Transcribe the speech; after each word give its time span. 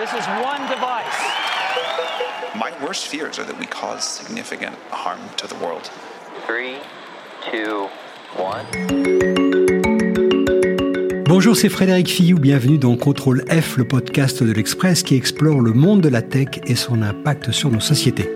This 0.00 0.14
is 0.14 0.26
one 0.42 0.62
device. 0.62 1.18
My 2.54 2.72
worst 2.82 3.08
fears 3.08 3.38
are 3.38 3.44
that 3.44 3.58
we 3.58 3.66
cause 3.66 4.02
significant 4.02 4.74
harm 4.90 5.20
to 5.36 5.46
the 5.46 5.54
world. 5.56 5.90
Three, 6.46 6.76
two, 7.50 7.86
one. 8.34 8.64
Bonjour, 11.26 11.54
c'est 11.54 11.68
Frédéric 11.68 12.08
Fillou, 12.08 12.38
bienvenue 12.38 12.78
dans 12.78 12.96
Contrôle 12.96 13.44
F, 13.50 13.76
le 13.76 13.84
podcast 13.86 14.42
de 14.42 14.52
l'Express 14.52 15.02
qui 15.02 15.16
explore 15.16 15.60
le 15.60 15.74
monde 15.74 16.00
de 16.00 16.08
la 16.08 16.22
tech 16.22 16.48
et 16.64 16.76
son 16.76 17.02
impact 17.02 17.50
sur 17.50 17.70
nos 17.70 17.80
sociétés. 17.80 18.30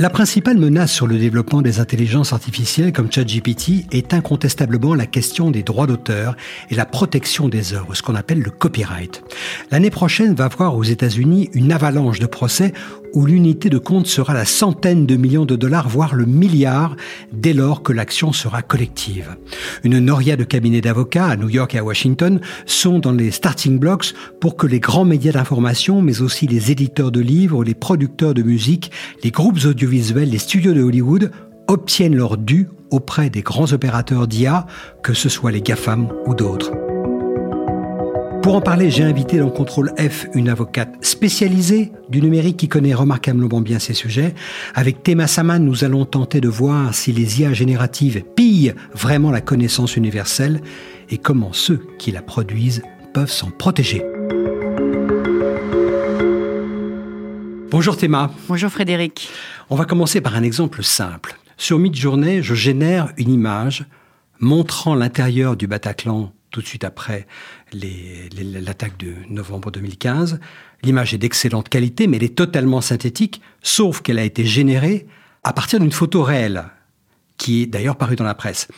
La 0.00 0.10
principale 0.10 0.58
menace 0.58 0.92
sur 0.92 1.08
le 1.08 1.18
développement 1.18 1.60
des 1.60 1.80
intelligences 1.80 2.32
artificielles 2.32 2.92
comme 2.92 3.10
ChatGPT 3.10 3.86
est 3.90 4.14
incontestablement 4.14 4.94
la 4.94 5.06
question 5.06 5.50
des 5.50 5.64
droits 5.64 5.88
d'auteur 5.88 6.36
et 6.70 6.76
la 6.76 6.86
protection 6.86 7.48
des 7.48 7.74
œuvres, 7.74 7.96
ce 7.96 8.02
qu'on 8.02 8.14
appelle 8.14 8.38
le 8.38 8.52
copyright. 8.52 9.24
L'année 9.72 9.90
prochaine 9.90 10.36
va 10.36 10.46
voir 10.46 10.76
aux 10.76 10.84
États-Unis 10.84 11.50
une 11.52 11.72
avalanche 11.72 12.20
de 12.20 12.26
procès 12.26 12.74
où 13.14 13.26
l'unité 13.26 13.70
de 13.70 13.78
compte 13.78 14.06
sera 14.06 14.34
la 14.34 14.44
centaine 14.44 15.06
de 15.06 15.16
millions 15.16 15.44
de 15.44 15.56
dollars, 15.56 15.88
voire 15.88 16.14
le 16.14 16.26
milliard, 16.26 16.96
dès 17.32 17.52
lors 17.52 17.82
que 17.82 17.92
l'action 17.92 18.32
sera 18.32 18.62
collective. 18.62 19.36
Une 19.84 19.98
noria 19.98 20.36
de 20.36 20.44
cabinets 20.44 20.80
d'avocats 20.80 21.26
à 21.26 21.36
New 21.36 21.48
York 21.48 21.74
et 21.74 21.78
à 21.78 21.84
Washington 21.84 22.40
sont 22.66 22.98
dans 22.98 23.12
les 23.12 23.30
starting 23.30 23.78
blocks 23.78 24.14
pour 24.40 24.56
que 24.56 24.66
les 24.66 24.80
grands 24.80 25.04
médias 25.04 25.32
d'information, 25.32 26.02
mais 26.02 26.22
aussi 26.22 26.46
les 26.46 26.70
éditeurs 26.70 27.10
de 27.10 27.20
livres, 27.20 27.64
les 27.64 27.74
producteurs 27.74 28.34
de 28.34 28.42
musique, 28.42 28.90
les 29.22 29.30
groupes 29.30 29.64
audiovisuels, 29.64 30.30
les 30.30 30.38
studios 30.38 30.74
de 30.74 30.82
Hollywood 30.82 31.30
obtiennent 31.68 32.16
leur 32.16 32.36
dû 32.36 32.68
auprès 32.90 33.30
des 33.30 33.42
grands 33.42 33.72
opérateurs 33.72 34.26
d'IA, 34.26 34.66
que 35.02 35.14
ce 35.14 35.28
soit 35.28 35.52
les 35.52 35.60
GAFAM 35.60 36.08
ou 36.26 36.34
d'autres. 36.34 36.87
Pour 38.42 38.54
en 38.54 38.60
parler, 38.60 38.90
j'ai 38.90 39.02
invité 39.02 39.38
dans 39.38 39.50
Contrôle 39.50 39.92
F 39.98 40.26
une 40.32 40.48
avocate 40.48 40.94
spécialisée 41.04 41.92
du 42.08 42.22
numérique 42.22 42.56
qui 42.56 42.68
connaît 42.68 42.94
remarquablement 42.94 43.60
bien 43.60 43.78
ces 43.78 43.94
sujets. 43.94 44.34
Avec 44.74 45.02
Théma 45.02 45.26
Saman, 45.26 45.62
nous 45.62 45.84
allons 45.84 46.04
tenter 46.04 46.40
de 46.40 46.48
voir 46.48 46.94
si 46.94 47.12
les 47.12 47.40
IA 47.40 47.52
génératives 47.52 48.22
pillent 48.36 48.74
vraiment 48.94 49.30
la 49.30 49.40
connaissance 49.40 49.96
universelle 49.96 50.62
et 51.10 51.18
comment 51.18 51.52
ceux 51.52 51.80
qui 51.98 52.10
la 52.12 52.22
produisent 52.22 52.82
peuvent 53.12 53.30
s'en 53.30 53.50
protéger. 53.50 54.04
Bonjour 57.70 57.96
Théma. 57.96 58.30
Bonjour 58.48 58.70
Frédéric. 58.70 59.30
On 59.68 59.76
va 59.76 59.84
commencer 59.84 60.20
par 60.20 60.36
un 60.36 60.42
exemple 60.42 60.82
simple. 60.82 61.36
Sur 61.58 61.78
Midjourney, 61.78 62.42
je 62.42 62.54
génère 62.54 63.12
une 63.18 63.30
image 63.30 63.84
montrant 64.40 64.94
l'intérieur 64.94 65.56
du 65.56 65.66
Bataclan 65.66 66.32
tout 66.50 66.62
de 66.62 66.66
suite 66.66 66.84
après 66.84 67.26
l'attaque 67.72 68.98
de 68.98 69.14
novembre 69.28 69.70
2015. 69.70 70.40
L'image 70.82 71.14
est 71.14 71.18
d'excellente 71.18 71.68
qualité, 71.68 72.06
mais 72.06 72.16
elle 72.16 72.24
est 72.24 72.34
totalement 72.34 72.80
synthétique, 72.80 73.40
sauf 73.62 74.00
qu'elle 74.00 74.18
a 74.18 74.24
été 74.24 74.44
générée 74.44 75.06
à 75.44 75.52
partir 75.52 75.80
d'une 75.80 75.92
photo 75.92 76.22
réelle, 76.22 76.64
qui 77.36 77.62
est 77.62 77.66
d'ailleurs 77.66 77.96
parue 77.96 78.16
dans 78.16 78.24
la 78.24 78.34
presse. 78.34 78.68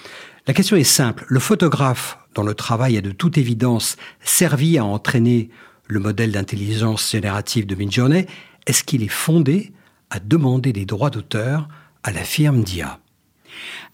La 0.47 0.55
question 0.55 0.77
est 0.77 0.84
simple. 0.84 1.24
Le 1.28 1.41
photographe, 1.41 2.19
dont 2.34 2.42
le 2.42 2.55
travail 2.55 2.97
a 2.97 3.00
de 3.00 3.10
toute 3.10 3.38
évidence 3.38 3.97
servi 4.20 4.78
à 4.78 4.84
entraîner 4.84 5.50
le 5.86 6.00
modèle 6.00 6.32
d'intelligence 6.32 7.10
générative 7.10 7.66
de 7.66 7.75
Midjourney, 7.75 8.27
est-ce 8.66 8.84
qu'il 8.84 9.02
est 9.02 9.08
fondé 9.08 9.72
à 10.10 10.20
demander 10.20 10.72
des 10.72 10.86
droits 10.86 11.10
d'auteur 11.10 11.69
à 12.02 12.12
la 12.12 12.25
firme 12.25 12.62
DIA 12.62 12.98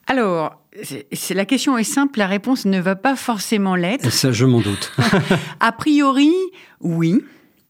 alors, 0.09 0.63
c'est, 0.83 1.35
la 1.35 1.45
question 1.45 1.79
est 1.79 1.85
simple, 1.85 2.19
la 2.19 2.27
réponse 2.27 2.65
ne 2.65 2.81
va 2.81 2.97
pas 2.97 3.17
forcément 3.17 3.77
l'être. 3.77 4.11
Ça, 4.11 4.33
je 4.33 4.45
m'en 4.45 4.61
doute. 4.61 4.93
a 5.61 5.73
priori, 5.73 6.33
oui. 6.81 7.23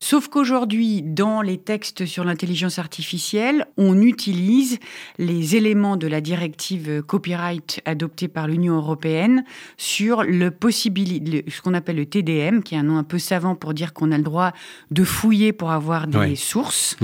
Sauf 0.09 0.29
qu'aujourd'hui, 0.29 1.03
dans 1.03 1.43
les 1.43 1.59
textes 1.59 2.07
sur 2.07 2.23
l'intelligence 2.23 2.79
artificielle, 2.79 3.67
on 3.77 4.01
utilise 4.01 4.79
les 5.19 5.57
éléments 5.57 5.97
de 5.97 6.07
la 6.07 6.21
directive 6.21 7.03
copyright 7.03 7.81
adoptée 7.87 8.29
par 8.29 8.47
l'Union 8.47 8.77
européenne 8.77 9.43
sur 9.77 10.23
le 10.23 10.55
ce 10.71 11.61
qu'on 11.61 11.75
appelle 11.75 11.97
le 11.97 12.07
TDM, 12.07 12.61
qui 12.63 12.77
est 12.77 12.79
un 12.79 12.85
nom 12.85 12.99
un 12.99 13.03
peu 13.03 13.19
savant 13.19 13.57
pour 13.57 13.75
dire 13.75 13.93
qu'on 13.93 14.13
a 14.13 14.17
le 14.17 14.23
droit 14.23 14.53
de 14.93 15.03
fouiller 15.03 15.53
pour 15.53 15.73
avoir 15.73 16.07
des 16.07 16.37
sources. 16.37 16.97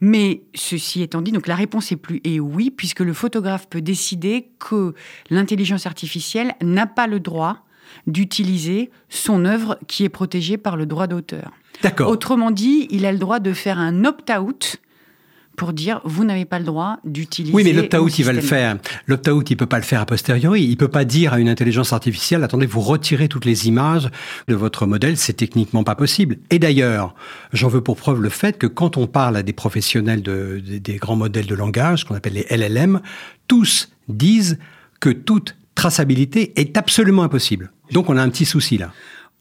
Mais 0.00 0.42
ceci 0.54 1.02
étant 1.02 1.22
dit, 1.22 1.32
donc 1.32 1.48
la 1.48 1.56
réponse 1.56 1.90
est 1.90 1.96
plus 1.96 2.20
et 2.22 2.38
oui, 2.38 2.70
puisque 2.70 3.00
le 3.00 3.14
photographe 3.14 3.68
peut 3.68 3.82
décider 3.82 4.52
que 4.60 4.94
l'intelligence 5.28 5.86
artificielle 5.86 6.54
n'a 6.62 6.86
pas 6.86 7.08
le 7.08 7.18
droit 7.18 7.64
d'utiliser 8.06 8.92
son 9.08 9.44
œuvre 9.44 9.76
qui 9.88 10.04
est 10.04 10.08
protégée 10.08 10.56
par 10.56 10.76
le 10.76 10.86
droit 10.86 11.08
d'auteur. 11.08 11.50
D'accord. 11.82 12.08
Autrement 12.08 12.50
dit, 12.50 12.86
il 12.90 13.06
a 13.06 13.12
le 13.12 13.18
droit 13.18 13.40
de 13.40 13.52
faire 13.52 13.78
un 13.78 14.04
opt-out 14.04 14.78
pour 15.56 15.72
dire 15.72 16.00
vous 16.04 16.24
n'avez 16.24 16.44
pas 16.44 16.58
le 16.58 16.64
droit 16.64 16.98
d'utiliser. 17.04 17.54
Oui, 17.54 17.62
mais 17.64 17.72
l'opt-out, 17.72 18.18
il 18.18 18.24
va 18.24 18.32
le 18.32 18.40
faire. 18.40 18.76
L'opt-out, 19.06 19.50
il 19.50 19.56
peut 19.56 19.66
pas 19.66 19.76
le 19.76 19.84
faire 19.84 20.00
a 20.00 20.06
posteriori. 20.06 20.64
Il 20.64 20.76
peut 20.76 20.88
pas 20.88 21.04
dire 21.04 21.32
à 21.32 21.40
une 21.40 21.48
intelligence 21.48 21.92
artificielle 21.92 22.42
attendez, 22.42 22.66
vous 22.66 22.80
retirez 22.80 23.28
toutes 23.28 23.44
les 23.44 23.68
images 23.68 24.08
de 24.48 24.54
votre 24.54 24.86
modèle, 24.86 25.16
c'est 25.16 25.34
techniquement 25.34 25.84
pas 25.84 25.94
possible. 25.94 26.38
Et 26.50 26.58
d'ailleurs, 26.58 27.14
j'en 27.52 27.68
veux 27.68 27.80
pour 27.80 27.96
preuve 27.96 28.20
le 28.20 28.28
fait 28.28 28.58
que 28.58 28.66
quand 28.66 28.96
on 28.96 29.06
parle 29.06 29.36
à 29.36 29.42
des 29.42 29.52
professionnels 29.52 30.22
de, 30.22 30.60
des 30.64 30.96
grands 30.96 31.16
modèles 31.16 31.46
de 31.46 31.54
langage, 31.54 32.04
qu'on 32.04 32.14
appelle 32.14 32.34
les 32.34 32.46
LLM, 32.50 33.00
tous 33.48 33.90
disent 34.08 34.58
que 35.00 35.10
toute 35.10 35.56
traçabilité 35.74 36.52
est 36.56 36.76
absolument 36.76 37.22
impossible. 37.22 37.70
Donc 37.92 38.08
on 38.08 38.16
a 38.16 38.22
un 38.22 38.28
petit 38.28 38.46
souci 38.46 38.78
là. 38.78 38.92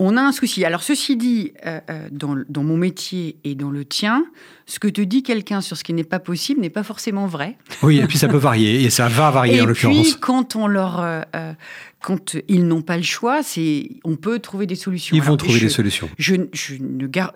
On 0.05 0.17
a 0.17 0.21
un 0.21 0.33
souci. 0.33 0.65
Alors 0.65 0.83
ceci 0.83 1.15
dit, 1.15 1.53
euh, 1.65 1.79
euh, 1.89 2.09
dans, 2.11 2.63
mon 2.63 2.75
métier 2.75 3.37
et 3.45 3.55
dans 3.55 3.71
le 3.71 3.85
tien, 3.85 4.25
ce 4.65 4.77
que 4.77 4.89
te 4.89 4.99
dit 4.99 5.23
quelqu'un 5.23 5.61
sur 5.61 5.77
ce 5.77 5.83
qui 5.85 5.93
n'est 5.93 6.03
pas 6.03 6.19
possible 6.19 6.59
n'est 6.59 6.69
pas 6.69 6.83
forcément 6.83 7.25
vrai. 7.25 7.55
Oui, 7.83 7.99
et 7.99 8.05
puis 8.05 8.17
ça 8.17 8.27
peut 8.27 8.35
varier, 8.35 8.83
et 8.83 8.89
ça 8.89 9.07
va 9.07 9.31
varier 9.31 9.61
en 9.61 9.65
l'occurrence. 9.65 9.95
Et 9.95 10.01
puis 10.01 10.19
quand 10.19 10.57
on 10.57 10.67
leur, 10.67 10.99
euh, 10.99 11.53
quand 12.01 12.35
ils 12.49 12.67
n'ont 12.67 12.81
pas 12.81 12.97
le 12.97 13.03
choix, 13.03 13.43
c'est, 13.43 13.91
on 14.03 14.17
peut 14.17 14.39
trouver 14.39 14.65
des 14.65 14.75
solutions. 14.75 15.15
Ils 15.15 15.23
vont 15.23 15.37
trouver 15.37 15.61
des 15.61 15.69
solutions. 15.69 16.09
Je, 16.17 16.35
je 16.51 16.75
ne 16.81 17.07
garde, 17.07 17.31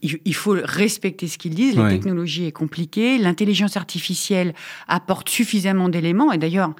il 0.00 0.34
faut 0.34 0.56
respecter 0.64 1.28
ce 1.28 1.36
qu'ils 1.36 1.54
disent. 1.54 1.76
La 1.76 1.90
technologie 1.90 2.46
est 2.46 2.52
compliquée, 2.52 3.18
l'intelligence 3.18 3.76
artificielle 3.76 4.54
apporte 4.88 5.28
suffisamment 5.28 5.90
d'éléments, 5.90 6.32
et 6.32 6.38
d'ailleurs 6.38 6.72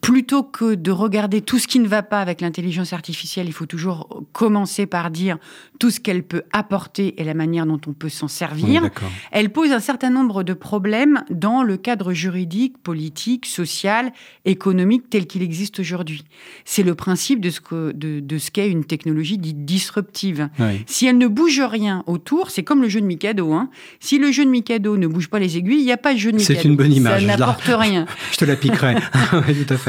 plutôt 0.00 0.42
que 0.42 0.74
de 0.74 0.90
regarder 0.90 1.42
tout 1.42 1.58
ce 1.58 1.68
qui 1.68 1.78
ne 1.78 1.86
va 1.86 2.02
pas 2.02 2.20
avec 2.20 2.40
l'intelligence 2.40 2.92
artificielle, 2.92 3.46
il 3.46 3.52
faut 3.52 3.66
toujours 3.66 4.24
commencer 4.32 4.86
par 4.86 5.10
dire 5.10 5.38
tout 5.78 5.90
ce 5.90 6.00
qu'elle 6.00 6.22
peut 6.22 6.42
apporter 6.52 7.20
et 7.20 7.24
la 7.24 7.34
manière 7.34 7.66
dont 7.66 7.80
on 7.86 7.92
peut 7.92 8.08
s'en 8.08 8.28
servir. 8.28 8.88
elle 9.32 9.50
pose 9.50 9.70
un 9.70 9.80
certain 9.80 10.10
nombre 10.10 10.42
de 10.44 10.54
problèmes 10.54 11.24
dans 11.30 11.62
le 11.62 11.76
cadre 11.76 12.12
juridique, 12.12 12.78
politique, 12.78 13.46
social, 13.46 14.12
économique 14.44 15.10
tel 15.10 15.26
qu'il 15.26 15.42
existe 15.42 15.80
aujourd'hui. 15.80 16.24
C'est 16.64 16.82
le 16.82 16.94
principe 16.94 17.40
de 17.40 17.50
ce 17.50 17.60
que 17.60 17.92
de, 17.92 18.38
ce 18.38 18.50
qu'est 18.50 18.70
une 18.70 18.84
technologie 18.84 19.38
dite 19.38 19.64
disruptive. 19.64 20.48
Si 20.86 21.06
elle 21.06 21.18
ne 21.18 21.26
bouge 21.26 21.60
rien 21.60 22.02
autour, 22.06 22.50
c'est 22.50 22.62
comme 22.62 22.80
le 22.80 22.88
jeu 22.88 23.00
de 23.00 23.06
Mikado. 23.06 23.52
Hein. 23.52 23.68
Si 24.00 24.18
le 24.18 24.32
jeu 24.32 24.44
de 24.44 24.50
Mikado 24.50 24.96
ne 24.96 25.06
bouge 25.06 25.28
pas 25.28 25.38
les 25.38 25.58
aiguilles, 25.58 25.80
il 25.80 25.84
n'y 25.84 25.92
a 25.92 25.96
pas 25.96 26.14
de 26.14 26.18
jeu 26.18 26.32
de 26.32 26.36
Mikado. 26.38 26.60
C'est 26.60 26.68
une 26.68 26.76
bonne 26.76 26.92
image. 26.92 27.26
Ça 27.26 27.36
n'apporte 27.36 27.64
rien. 27.66 28.06
Je 28.32 28.38
te 28.38 28.44
la 28.44 28.56
piquerai. 28.56 28.94
tout 29.66 29.74
à 29.74 29.76
fait. 29.76 29.81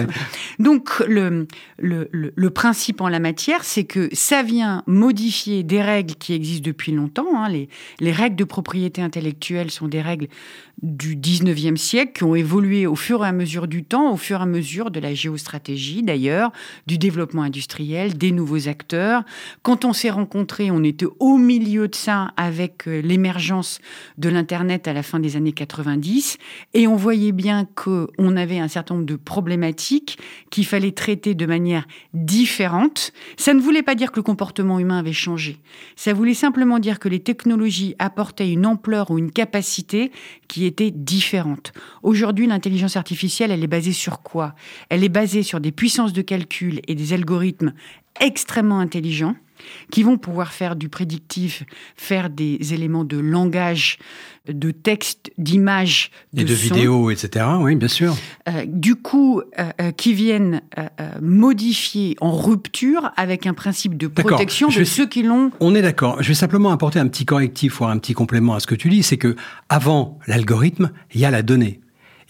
Donc, 0.60 1.04
le, 1.08 2.50
principe 2.50 3.02
en 3.02 3.10
la 3.10 3.20
matière, 3.20 3.64
c'est 3.64 3.84
que 3.84 4.10
ça 4.14 4.44
vient 4.44 4.84
modifier 4.88 5.64
des 5.64 5.82
règles 5.82 6.16
qui 6.16 6.34
existent 6.34 6.66
depuis 6.66 6.92
longtemps. 6.92 7.36
Hein. 7.36 7.50
Les, 7.50 7.70
les 8.00 8.12
règles 8.12 8.36
de 8.36 8.44
propriété 8.44 9.02
intellectuelle 9.02 9.72
sont 9.72 9.88
des 9.88 10.02
règles 10.02 10.28
du 10.82 11.16
19e 11.16 11.78
siècle 11.78 12.14
qui 12.14 12.24
ont 12.24 12.36
évolué 12.36 12.88
au 12.88 12.96
fur 12.96 13.24
et 13.24 13.28
à 13.28 13.32
mesure 13.32 13.68
du 13.68 13.84
temps, 13.84 14.14
au 14.14 14.18
fur 14.18 14.40
et 14.40 14.44
à 14.44 14.46
mesure 14.46 14.92
de 14.92 15.00
la 15.00 15.14
géostratégie 15.14 16.04
d'ailleurs, 16.04 16.52
du 16.88 16.98
développement 16.98 17.44
industriel, 17.44 18.18
des 18.18 18.32
nouveaux 18.32 18.68
acteurs. 18.68 19.24
Quand 19.62 19.86
on 19.86 19.94
s'est 19.94 20.10
rencontrés, 20.10 20.72
on 20.72 20.84
était 20.84 21.08
au 21.20 21.38
milieu 21.38 21.88
de 21.88 21.96
ça 21.96 22.32
avec 22.38 22.88
euh, 22.88 23.02
l'émergence 23.02 23.80
de 24.18 24.30
l'Internet 24.30 24.88
à 24.88 24.94
la 24.94 25.04
fin 25.04 25.20
des 25.20 25.36
années 25.36 25.54
90 25.54 26.38
et 26.74 26.88
on 26.88 26.96
voyait 26.96 27.32
bien 27.32 27.68
qu'on 27.76 28.36
avait 28.36 28.60
un 28.60 28.68
certain 28.68 28.96
nombre 28.96 29.06
de 29.06 29.16
problématiques 29.16 29.83
qu'il 30.50 30.66
fallait 30.66 30.92
traiter 30.92 31.36
de 31.36 31.46
manière 31.46 31.88
différente. 32.14 33.12
Ça 33.38 33.54
ne 33.54 33.60
voulait 33.60 33.84
pas 33.84 33.96
dire 33.96 34.12
que 34.12 34.20
le 34.20 34.24
comportement 34.24 34.80
humain 34.80 35.00
avait 35.00 35.14
changé. 35.14 35.58
Ça 35.96 36.14
voulait 36.14 36.34
simplement 36.34 36.80
dire 36.80 37.00
que 37.00 37.10
les 37.10 37.20
technologies 37.20 37.96
apportaient 38.00 38.52
une 38.52 38.66
ampleur 38.66 39.12
ou 39.12 39.18
une 39.18 39.32
capacité 39.32 40.12
qui 40.48 40.66
était 40.66 40.92
différente. 40.92 41.74
Aujourd'hui, 42.02 42.48
l'intelligence 42.48 42.98
artificielle, 42.98 43.52
elle 43.52 43.64
est 43.64 43.68
basée 43.68 43.94
sur 43.94 44.22
quoi? 44.22 44.56
Elle 44.90 45.04
est 45.04 45.10
basée 45.10 45.44
sur 45.44 45.60
des 45.60 45.72
puissances 45.72 46.14
de 46.14 46.22
calcul 46.22 46.82
et 46.88 46.96
des 46.96 47.14
algorithmes 47.14 47.74
extrêmement 48.20 48.80
intelligents 48.80 49.36
qui 49.92 50.04
vont 50.04 50.18
pouvoir 50.18 50.54
faire 50.54 50.76
du 50.76 50.90
prédictif, 50.90 51.64
faire 51.96 52.30
des 52.30 52.74
éléments 52.74 53.04
de 53.04 53.18
langage, 53.18 53.98
de 54.48 54.72
texte, 54.72 55.32
d'image, 55.38 56.12
de, 56.34 56.42
et 56.42 56.44
de 56.44 56.54
vidéos, 56.54 57.10
etc. 57.10 57.46
Oui, 57.60 57.76
bien 57.76 57.88
sûr. 57.88 58.16
Euh, 58.50 58.66
du 58.68 58.96
coup, 58.96 59.40
euh, 59.40 59.72
euh, 59.82 59.92
qui 59.92 60.14
viennent 60.14 60.62
modifier 61.22 62.16
en 62.20 62.32
rupture 62.32 63.12
avec 63.16 63.48
un 63.48 63.54
principe 63.54 63.98
de 63.98 64.08
protection 64.08 64.68
de 64.68 64.84
ceux 64.84 65.08
qui 65.08 65.24
l'ont. 65.24 65.52
On 65.60 65.76
est 65.76 65.82
d'accord. 65.82 66.22
Je 66.22 66.30
vais 66.30 66.34
simplement 66.34 66.72
apporter 66.72 67.00
un 67.00 67.08
petit 67.08 67.26
correctif 67.26 67.80
ou 67.80 67.86
un 67.86 67.98
petit 67.98 68.14
complément 68.14 68.56
à 68.56 68.60
ce 68.60 68.68
que 68.68 68.76
tu 68.76 68.90
dis, 68.90 69.04
c'est 69.04 69.18
que 69.18 69.36
avant 69.70 70.20
l'algorithme, 70.28 70.92
il 71.14 71.22
y 71.22 71.26
a 71.26 71.32
la 71.32 71.42
donnée. 71.42 71.80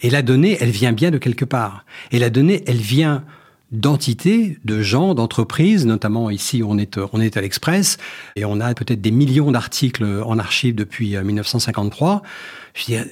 Et 0.00 0.10
la 0.10 0.22
donnée, 0.22 0.56
elle 0.60 0.70
vient 0.70 0.92
bien 0.92 1.10
de 1.10 1.18
quelque 1.18 1.44
part. 1.44 1.84
Et 2.10 2.18
la 2.18 2.30
donnée, 2.30 2.62
elle 2.66 2.76
vient 2.76 3.24
d'entités, 3.72 4.58
de 4.64 4.82
gens, 4.82 5.14
d'entreprises, 5.14 5.84
notamment 5.86 6.30
ici 6.30 6.62
on 6.64 6.78
est, 6.78 6.98
on 7.12 7.20
est 7.20 7.36
à 7.36 7.40
l'Express, 7.40 7.98
et 8.36 8.44
on 8.44 8.60
a 8.60 8.72
peut-être 8.74 9.00
des 9.00 9.10
millions 9.10 9.50
d'articles 9.50 10.04
en 10.24 10.38
archive 10.38 10.74
depuis 10.74 11.16
1953. 11.16 12.14
Euh, 12.14 12.28
Je 12.74 12.80
veux 12.80 12.86
dire, 12.86 13.06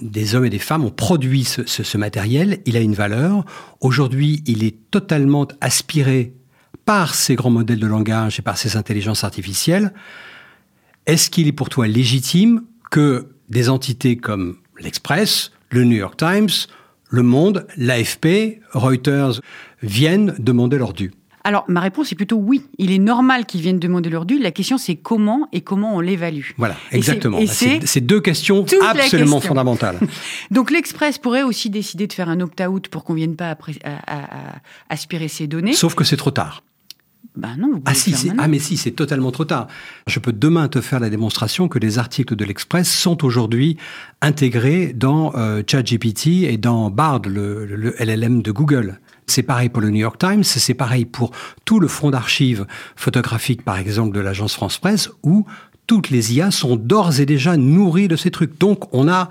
des 0.00 0.34
hommes 0.34 0.44
et 0.44 0.50
des 0.50 0.58
femmes 0.58 0.84
ont 0.84 0.90
produit 0.90 1.44
ce, 1.44 1.64
ce 1.66 1.98
matériel, 1.98 2.60
il 2.66 2.76
a 2.76 2.80
une 2.80 2.94
valeur. 2.94 3.44
Aujourd'hui, 3.80 4.42
il 4.46 4.62
est 4.62 4.76
totalement 4.90 5.48
aspiré 5.60 6.34
par 6.84 7.14
ces 7.14 7.34
grands 7.34 7.50
modèles 7.50 7.80
de 7.80 7.86
langage 7.86 8.38
et 8.38 8.42
par 8.42 8.58
ces 8.58 8.76
intelligences 8.76 9.24
artificielles. 9.24 9.92
Est-ce 11.06 11.30
qu'il 11.30 11.48
est 11.48 11.52
pour 11.52 11.68
toi 11.68 11.86
légitime 11.86 12.62
que 12.90 13.34
des 13.48 13.68
entités 13.68 14.16
comme 14.16 14.56
l'Express, 14.78 15.52
le 15.70 15.84
New 15.84 15.96
York 15.96 16.16
Times, 16.16 16.50
le 17.14 17.22
Monde, 17.22 17.66
l'AFP, 17.76 18.60
Reuters 18.72 19.40
viennent 19.82 20.34
demander 20.38 20.78
leur 20.78 20.92
dû 20.92 21.12
alors, 21.46 21.66
ma 21.68 21.80
réponse 21.80 22.10
est 22.10 22.14
plutôt 22.14 22.36
oui. 22.36 22.62
Il 22.78 22.90
est 22.90 22.98
normal 22.98 23.44
qu'ils 23.44 23.60
viennent 23.60 23.78
demander 23.78 24.08
leur 24.08 24.24
dû. 24.24 24.38
La 24.38 24.50
question, 24.50 24.78
c'est 24.78 24.94
comment 24.96 25.46
et 25.52 25.60
comment 25.60 25.94
on 25.94 26.00
l'évalue. 26.00 26.52
Voilà, 26.56 26.74
exactement. 26.90 27.38
C'est 27.46 28.00
deux 28.00 28.22
questions 28.22 28.64
absolument 28.80 29.40
fondamentales. 29.40 29.98
Donc, 30.50 30.70
l'Express 30.70 31.18
pourrait 31.18 31.42
aussi 31.42 31.68
décider 31.68 32.06
de 32.06 32.14
faire 32.14 32.30
un 32.30 32.40
opt-out 32.40 32.88
pour 32.88 33.04
qu'on 33.04 33.12
ne 33.12 33.18
vienne 33.18 33.36
pas 33.36 33.58
aspirer 34.88 35.28
ces 35.28 35.46
données. 35.46 35.74
Sauf 35.74 35.94
que 35.94 36.04
c'est 36.04 36.16
trop 36.16 36.30
tard. 36.30 36.62
Ben 37.36 37.56
non, 37.58 37.72
vous 37.72 37.82
ah 37.86 37.94
si, 37.94 38.14
ah 38.38 38.48
mais 38.48 38.58
si, 38.58 38.76
c'est 38.76 38.92
totalement 38.92 39.32
trop 39.32 39.44
tard. 39.44 39.66
Je 40.06 40.18
peux 40.20 40.32
demain 40.32 40.68
te 40.68 40.80
faire 40.80 41.00
la 41.00 41.10
démonstration 41.10 41.68
que 41.68 41.78
les 41.78 41.98
articles 41.98 42.36
de 42.36 42.44
l'Express 42.44 42.88
sont 42.88 43.24
aujourd'hui 43.24 43.76
intégrés 44.20 44.92
dans 44.92 45.32
euh, 45.34 45.62
ChatGPT 45.66 46.44
et 46.44 46.56
dans 46.58 46.90
Bard, 46.90 47.22
le, 47.26 47.66
le, 47.66 47.94
LLM 47.98 48.42
de 48.42 48.52
Google. 48.52 49.00
C'est 49.26 49.42
pareil 49.42 49.68
pour 49.68 49.82
le 49.82 49.90
New 49.90 50.00
York 50.00 50.18
Times, 50.18 50.44
c'est 50.44 50.74
pareil 50.74 51.06
pour 51.06 51.32
tout 51.64 51.80
le 51.80 51.88
fonds 51.88 52.10
d'archives 52.10 52.66
photographiques, 52.94 53.62
par 53.62 53.78
exemple, 53.78 54.14
de 54.14 54.20
l'agence 54.20 54.54
France 54.54 54.78
Presse, 54.78 55.10
où 55.22 55.44
toutes 55.86 56.10
les 56.10 56.34
IA 56.34 56.50
sont 56.50 56.76
d'ores 56.76 57.20
et 57.20 57.26
déjà 57.26 57.56
nourries 57.56 58.08
de 58.08 58.16
ces 58.16 58.30
trucs. 58.30 58.58
Donc, 58.58 58.94
on 58.94 59.08
a 59.08 59.28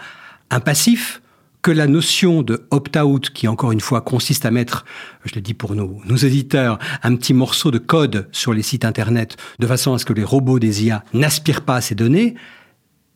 un 0.50 0.60
passif 0.60 1.22
que 1.64 1.72
la 1.72 1.88
notion 1.88 2.44
de 2.44 2.68
opt-out, 2.70 3.32
qui 3.32 3.48
encore 3.48 3.72
une 3.72 3.80
fois 3.80 4.02
consiste 4.02 4.46
à 4.46 4.52
mettre, 4.52 4.86
je 5.24 5.34
le 5.34 5.42
dis 5.42 5.56
pour 5.56 5.74
nos, 5.74 6.00
nos 6.06 6.18
éditeurs, 6.18 6.78
un 7.02 7.16
petit 7.16 7.34
morceau 7.34 7.72
de 7.72 7.80
code 7.80 8.28
sur 8.32 8.54
les 8.54 8.62
sites 8.62 8.86
Internet, 8.86 9.38
de 9.58 9.66
façon 9.66 9.94
à 9.94 9.98
ce 9.98 10.06
que 10.06 10.14
les 10.14 10.26
robots 10.26 10.60
des 10.60 10.86
IA 10.86 11.04
n'aspirent 11.14 11.64
pas 11.64 11.78
à 11.78 11.82
ces 11.82 11.96
données, 11.96 12.36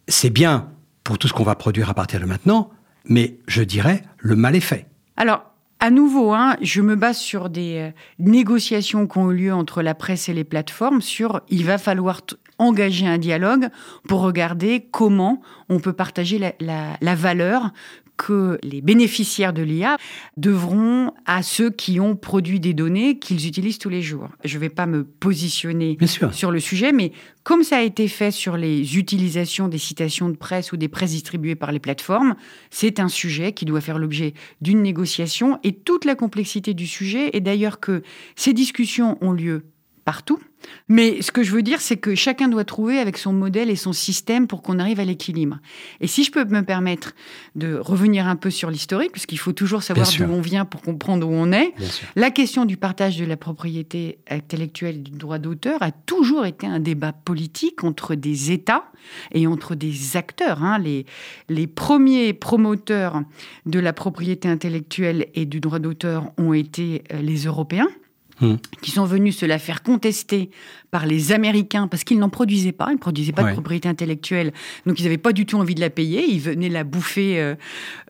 c'est 0.08 0.30
bien 0.30 0.70
pour 1.04 1.18
tout 1.18 1.28
ce 1.28 1.34
qu'on 1.34 1.44
va 1.44 1.56
produire 1.56 1.90
à 1.90 1.94
partir 1.94 2.20
de 2.20 2.26
maintenant, 2.26 2.72
mais 3.06 3.38
je 3.48 3.62
dirais, 3.62 4.04
le 4.18 4.36
mal 4.36 4.56
est 4.56 4.62
fait. 4.62 4.88
Alors, 5.18 5.44
à 5.80 5.92
nouveau, 5.92 6.34
hein, 6.34 6.56
je 6.62 6.82
me 6.82 6.96
base 6.96 7.18
sur 7.18 7.50
des 7.50 7.78
euh, 7.78 7.92
négociations 8.18 9.08
qui 9.08 9.18
ont 9.20 9.32
eu 9.32 9.36
lieu 9.36 9.54
entre 9.54 9.82
la 9.82 9.94
presse 9.94 10.28
et 10.28 10.34
les 10.34 10.44
plateformes 10.44 11.02
sur 11.02 11.42
il 11.50 11.66
va 11.66 11.78
falloir 11.78 12.22
engager 12.58 13.06
un 13.06 13.18
dialogue 13.18 13.70
pour 14.08 14.22
regarder 14.22 14.88
comment 14.92 15.42
on 15.70 15.80
peut 15.80 15.94
partager 15.94 16.40
la, 16.60 17.16
valeur 17.16 17.72
que 18.18 18.60
les 18.64 18.82
bénéficiaires 18.82 19.54
de 19.54 19.62
l'IA 19.62 19.98
devront 20.36 21.14
à 21.26 21.44
ceux 21.44 21.70
qui 21.70 22.00
ont 22.00 22.16
produit 22.16 22.60
des 22.60 22.74
données 22.74 23.20
qu'ils 23.20 23.48
utilisent 23.48 23.78
tous 23.78 23.90
les 23.90 24.02
jours. 24.02 24.30
Je 24.44 24.56
ne 24.56 24.62
vais 24.62 24.70
pas 24.70 24.86
me 24.86 25.04
positionner 25.04 25.98
sur 26.32 26.52
le 26.52 26.60
sujet, 26.60 26.92
mais 26.92 27.12
comme 27.44 27.64
ça 27.64 27.78
a 27.78 27.82
été 27.82 28.08
fait 28.08 28.32
sur 28.32 28.58
les 28.58 28.98
utilisations 28.98 29.68
des 29.68 29.78
citations 29.78 30.30
de 30.30 30.36
presse 30.36 30.72
ou 30.72 30.78
des 30.78 30.90
presses 30.90 31.12
distribuées 31.12 31.56
par 31.56 31.72
les 31.72 31.80
plateformes, 31.80 32.36
c'est 32.72 33.00
un 33.00 33.08
sujet 33.08 33.54
qui 33.54 33.66
doit 33.66 33.82
faire 33.82 34.00
l'objet 34.00 34.34
d'une 34.62 34.82
négociation 34.82 35.60
et 35.64 35.74
toute 35.74 36.04
la 36.04 36.16
complexité 36.16 36.74
du 36.74 36.88
sujet 36.88 37.30
est 37.34 37.42
d'ailleurs 37.42 37.80
que 37.80 38.02
ces 38.36 38.54
discussions 38.54 39.18
ont 39.22 39.32
lieu 39.32 39.64
partout. 40.08 40.40
Mais 40.88 41.22
ce 41.22 41.34
que 41.34 41.44
je 41.44 41.52
veux 41.52 41.62
dire, 41.62 41.82
c'est 41.82 41.98
que 41.98 42.16
chacun 42.16 42.48
doit 42.48 42.64
trouver 42.64 42.98
avec 42.98 43.18
son 43.18 43.34
modèle 43.34 43.70
et 43.70 43.76
son 43.76 43.92
système 43.92 44.48
pour 44.48 44.62
qu'on 44.62 44.80
arrive 44.80 45.02
à 45.02 45.04
l'équilibre. 45.04 45.58
Et 46.00 46.08
si 46.08 46.24
je 46.24 46.32
peux 46.32 46.46
me 46.46 46.62
permettre 46.62 47.14
de 47.56 47.76
revenir 47.76 48.26
un 48.26 48.38
peu 48.38 48.50
sur 48.50 48.72
l'historique, 48.72 49.12
puisqu'il 49.12 49.38
faut 49.38 49.52
toujours 49.52 49.84
savoir 49.84 50.08
d'où 50.10 50.24
on 50.24 50.40
vient 50.40 50.64
pour 50.64 50.82
comprendre 50.82 51.28
où 51.28 51.34
on 51.34 51.52
est, 51.52 51.74
la 52.16 52.32
question 52.32 52.64
du 52.64 52.78
partage 52.78 53.18
de 53.18 53.26
la 53.26 53.36
propriété 53.36 54.20
intellectuelle 54.30 54.96
et 54.96 55.00
du 55.00 55.12
droit 55.12 55.40
d'auteur 55.40 55.84
a 55.84 55.92
toujours 55.92 56.46
été 56.46 56.66
un 56.66 56.80
débat 56.80 57.12
politique 57.12 57.84
entre 57.84 58.16
des 58.16 58.54
États 58.54 58.86
et 59.34 59.46
entre 59.46 59.76
des 59.76 60.16
acteurs. 60.16 60.64
Hein. 60.64 60.80
Les, 60.80 61.06
les 61.50 61.68
premiers 61.68 62.32
promoteurs 62.32 63.24
de 63.66 63.80
la 63.80 63.92
propriété 63.92 64.48
intellectuelle 64.48 65.28
et 65.36 65.46
du 65.46 65.60
droit 65.60 65.80
d'auteur 65.80 66.32
ont 66.38 66.54
été 66.54 67.04
euh, 67.12 67.22
les 67.22 67.44
Européens. 67.44 67.90
Hmm. 68.40 68.58
qui 68.84 68.92
sont 68.92 69.06
venus 69.06 69.38
se 69.40 69.48
la 69.48 69.58
faire 69.58 69.82
contester 69.82 70.52
par 70.92 71.06
les 71.06 71.32
Américains 71.32 71.88
parce 71.88 72.04
qu'ils 72.04 72.20
n'en 72.20 72.30
produisaient 72.30 72.72
pas, 72.72 72.88
ils 72.90 72.94
ne 72.94 73.00
produisaient 73.00 73.34
pas 73.34 73.44
de 73.44 73.52
propriété 73.52 73.90
intellectuelle, 73.90 74.54
donc 74.86 75.00
ils 75.00 75.04
n'avaient 75.04 75.18
pas 75.18 75.34
du 75.34 75.46
tout 75.46 75.58
envie 75.58 75.76
de 75.76 75.82
la 75.82 75.90
payer, 75.90 76.24
ils 76.28 76.40
venaient 76.40 76.70
la 76.70 76.84
bouffer 76.84 77.40
euh, 77.40 77.56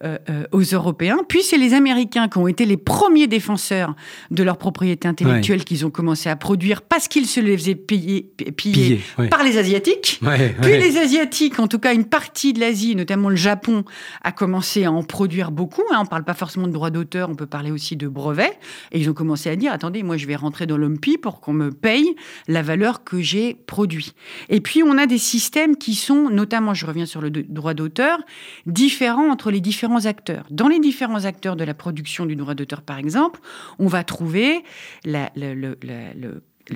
euh, 0.04 0.18
euh, 0.30 0.44
aux 0.52 0.62
Européens. 0.62 1.20
Puis 1.28 1.42
c'est 1.42 1.58
les 1.58 1.74
Américains 1.74 2.28
qui 2.28 2.38
ont 2.38 2.48
été 2.48 2.66
les 2.66 2.78
premiers 2.78 3.28
défenseurs 3.28 3.96
de 4.30 4.44
leur 4.44 4.58
propriété 4.58 5.08
intellectuelle 5.08 5.64
qu'ils 5.64 5.86
ont 5.86 5.90
commencé 5.90 6.30
à 6.30 6.36
produire 6.36 6.82
parce 6.82 7.08
qu'ils 7.08 7.26
se 7.26 7.40
les 7.40 7.58
faisaient 7.58 7.76
payer, 7.76 8.32
piller, 8.56 9.02
par 9.30 9.44
les 9.44 9.58
Asiatiques. 9.58 10.20
Puis 10.62 10.78
les 10.78 10.98
Asiatiques, 10.98 11.60
en 11.60 11.68
tout 11.68 11.80
cas 11.80 11.94
une 11.94 12.06
partie 12.06 12.54
de 12.54 12.60
l'Asie, 12.60 12.96
notamment 12.96 13.30
le 13.30 13.36
Japon, 13.36 13.86
a 14.24 14.32
commencé 14.32 14.86
à 14.86 14.92
en 14.92 15.04
produire 15.04 15.52
beaucoup. 15.52 15.84
Hein. 15.92 15.98
On 16.00 16.04
ne 16.04 16.08
parle 16.10 16.24
pas 16.24 16.36
forcément 16.36 16.68
de 16.68 16.74
droit 16.74 16.92
d'auteur, 16.92 17.30
on 17.30 17.36
peut 17.36 17.48
parler 17.48 17.72
aussi 17.72 17.96
de 17.96 18.08
brevets. 18.08 18.58
Et 18.92 19.00
ils 19.00 19.10
ont 19.10 19.14
commencé 19.14 19.50
à 19.50 19.56
dire, 19.56 19.74
attendez, 19.74 20.04
moi 20.04 20.18
je 20.18 20.28
vais 20.28 20.36
rentrer 20.36 20.68
dans 20.68 20.78
l'OMPI 20.78 21.18
pour 21.18 21.42
qu'on 21.42 21.54
me 21.54 21.72
paye 21.72 22.16
la 22.48 22.62
valeur 22.68 23.04
que 23.04 23.20
j'ai 23.20 23.56
produit. 23.56 24.14
Et 24.50 24.62
puis, 24.62 24.84
on 24.84 24.98
a 24.98 25.08
des 25.08 25.18
systèmes 25.18 25.76
qui 25.76 25.96
sont, 25.96 26.30
notamment, 26.30 26.74
je 26.74 26.86
reviens 26.86 27.08
sur 27.08 27.22
le 27.22 27.32
droit 27.32 27.74
d'auteur, 27.74 28.20
différents 28.68 29.32
entre 29.32 29.50
les 29.50 29.62
différents 29.62 30.06
acteurs. 30.06 30.46
Dans 30.52 30.68
les 30.68 30.80
différents 30.80 31.26
acteurs 31.26 31.56
de 31.56 31.64
la 31.64 31.74
production 31.74 32.26
du 32.26 32.36
droit 32.36 32.54
d'auteur, 32.54 32.82
par 32.84 33.00
exemple, 33.00 33.40
on 33.80 33.88
va 33.88 34.04
trouver 34.04 34.64
le, 35.06 35.74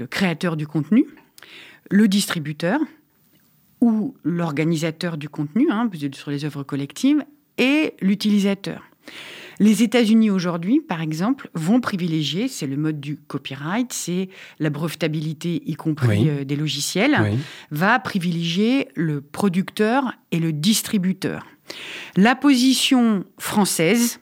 créateur 0.09 0.57
du 0.57 0.65
contenu, 0.65 1.05
le 1.91 2.07
distributeur 2.07 2.79
ou 3.81 4.15
l'organisateur 4.23 5.17
du 5.17 5.29
contenu, 5.29 5.69
hein, 5.69 5.89
sur 6.13 6.31
les 6.31 6.45
œuvres 6.45 6.63
collectives, 6.63 7.23
et 7.57 7.93
l'utilisateur. 8.01 8.83
Les 9.61 9.83
États-Unis 9.83 10.31
aujourd'hui, 10.31 10.81
par 10.81 11.01
exemple, 11.01 11.47
vont 11.53 11.81
privilégier, 11.81 12.47
c'est 12.47 12.65
le 12.65 12.77
mode 12.77 12.99
du 12.99 13.17
copyright, 13.17 13.93
c'est 13.93 14.29
la 14.57 14.71
brevetabilité, 14.71 15.61
y 15.67 15.75
compris 15.75 16.27
euh, 16.29 16.43
des 16.43 16.55
logiciels, 16.55 17.37
va 17.69 17.99
privilégier 17.99 18.87
le 18.95 19.21
producteur 19.21 20.13
et 20.31 20.39
le 20.39 20.51
distributeur. 20.51 21.45
La 22.17 22.35
position 22.35 23.23
française, 23.37 24.20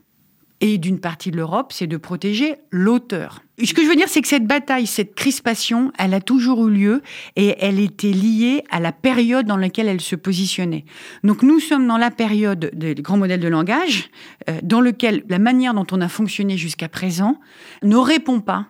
et 0.62 0.78
d'une 0.78 1.00
partie 1.00 1.32
de 1.32 1.38
l'Europe, 1.38 1.72
c'est 1.74 1.88
de 1.88 1.98
protéger 1.98 2.56
l'auteur. 2.72 3.42
Ce 3.64 3.74
que 3.74 3.84
je 3.84 3.88
veux 3.88 3.96
dire, 3.96 4.08
c'est 4.08 4.22
que 4.22 4.28
cette 4.28 4.46
bataille, 4.46 4.88
cette 4.88 5.16
crispation, 5.16 5.92
elle 5.98 6.14
a 6.14 6.22
toujours 6.22 6.68
eu 6.68 6.72
lieu 6.72 7.02
et 7.36 7.56
elle 7.60 7.80
était 7.80 8.12
liée 8.12 8.64
à 8.70 8.80
la 8.80 8.92
période 8.92 9.46
dans 9.46 9.58
laquelle 9.58 9.88
elle 9.88 10.02
se 10.02 10.16
positionnait. 10.16 10.86
Donc 11.24 11.44
nous 11.44 11.60
sommes 11.60 11.88
dans 11.88 11.98
la 11.98 12.12
période 12.12 12.72
des 12.74 12.96
grands 12.96 13.18
modèles 13.18 13.42
de 13.42 13.48
langage, 13.48 14.10
euh, 14.50 14.60
dans 14.64 14.82
lequel 14.82 15.24
la 15.28 15.40
manière 15.40 15.74
dont 15.74 15.88
on 15.92 16.00
a 16.00 16.08
fonctionné 16.08 16.58
jusqu'à 16.58 16.88
présent 16.88 17.40
ne 17.84 17.98
répond 17.98 18.40
pas 18.40 18.68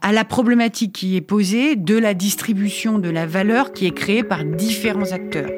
à 0.00 0.12
la 0.12 0.24
problématique 0.24 0.92
qui 0.92 1.16
est 1.16 1.20
posée 1.20 1.76
de 1.76 1.96
la 1.96 2.14
distribution 2.14 2.98
de 2.98 3.08
la 3.08 3.26
valeur 3.26 3.72
qui 3.72 3.86
est 3.86 3.94
créée 3.94 4.24
par 4.24 4.44
différents 4.44 5.12
acteurs. 5.12 5.50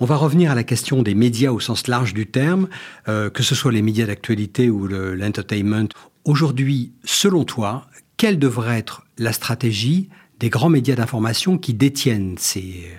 On 0.00 0.06
va 0.06 0.16
revenir 0.16 0.50
à 0.50 0.54
la 0.56 0.64
question 0.64 1.02
des 1.02 1.14
médias 1.14 1.52
au 1.52 1.60
sens 1.60 1.86
large 1.86 2.14
du 2.14 2.26
terme, 2.26 2.68
euh, 3.08 3.30
que 3.30 3.44
ce 3.44 3.54
soit 3.54 3.70
les 3.70 3.82
médias 3.82 4.06
d'actualité 4.06 4.68
ou 4.68 4.88
l'entertainment. 4.88 5.88
Aujourd'hui, 6.24 6.92
selon 7.04 7.44
toi, 7.44 7.86
quelle 8.16 8.38
devrait 8.38 8.78
être 8.78 9.04
la 9.18 9.32
stratégie 9.32 10.08
des 10.40 10.50
grands 10.50 10.68
médias 10.68 10.96
d'information 10.96 11.58
qui 11.58 11.74
détiennent 11.74 12.36
ces, 12.38 12.90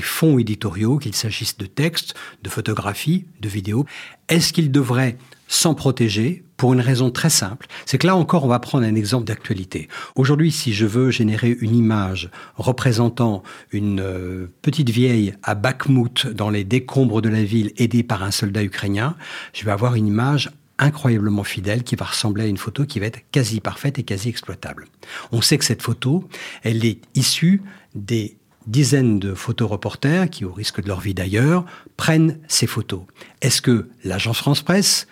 fonds 0.00 0.38
éditoriaux, 0.38 0.96
qu'il 0.96 1.14
s'agisse 1.14 1.58
de 1.58 1.66
textes, 1.66 2.14
de 2.42 2.48
photographies, 2.48 3.26
de 3.40 3.48
vidéos? 3.50 3.84
Est-ce 4.28 4.54
qu'ils 4.54 4.72
devraient 4.72 5.18
s'en 5.48 5.74
protéger 5.74 6.44
pour 6.60 6.74
une 6.74 6.82
raison 6.82 7.10
très 7.10 7.30
simple. 7.30 7.68
C'est 7.86 7.96
que 7.96 8.06
là 8.06 8.14
encore, 8.14 8.44
on 8.44 8.48
va 8.48 8.58
prendre 8.58 8.84
un 8.84 8.94
exemple 8.94 9.24
d'actualité. 9.24 9.88
Aujourd'hui, 10.14 10.52
si 10.52 10.74
je 10.74 10.84
veux 10.84 11.10
générer 11.10 11.56
une 11.62 11.74
image 11.74 12.30
représentant 12.54 13.42
une 13.72 14.00
euh, 14.00 14.52
petite 14.60 14.90
vieille 14.90 15.32
à 15.42 15.54
Bakhmut 15.54 16.26
dans 16.26 16.50
les 16.50 16.64
décombres 16.64 17.22
de 17.22 17.30
la 17.30 17.42
ville 17.44 17.72
aidée 17.78 18.02
par 18.02 18.22
un 18.22 18.30
soldat 18.30 18.62
ukrainien, 18.62 19.16
je 19.54 19.64
vais 19.64 19.70
avoir 19.70 19.94
une 19.94 20.06
image 20.06 20.50
incroyablement 20.78 21.44
fidèle 21.44 21.82
qui 21.82 21.96
va 21.96 22.04
ressembler 22.04 22.44
à 22.44 22.48
une 22.48 22.58
photo 22.58 22.84
qui 22.84 23.00
va 23.00 23.06
être 23.06 23.20
quasi 23.32 23.60
parfaite 23.60 23.98
et 23.98 24.02
quasi 24.02 24.28
exploitable. 24.28 24.84
On 25.32 25.40
sait 25.40 25.56
que 25.56 25.64
cette 25.64 25.80
photo, 25.80 26.28
elle 26.62 26.84
est 26.84 27.00
issue 27.14 27.62
des 27.94 28.36
dizaines 28.66 29.18
de 29.18 29.32
photoreporters 29.32 30.28
qui, 30.28 30.44
au 30.44 30.52
risque 30.52 30.82
de 30.82 30.88
leur 30.88 31.00
vie 31.00 31.14
d'ailleurs, 31.14 31.64
prennent 31.96 32.38
ces 32.48 32.66
photos. 32.66 33.00
Est-ce 33.40 33.62
que 33.62 33.88
l'agence 34.04 34.36
France 34.36 34.60
Presse, 34.60 35.06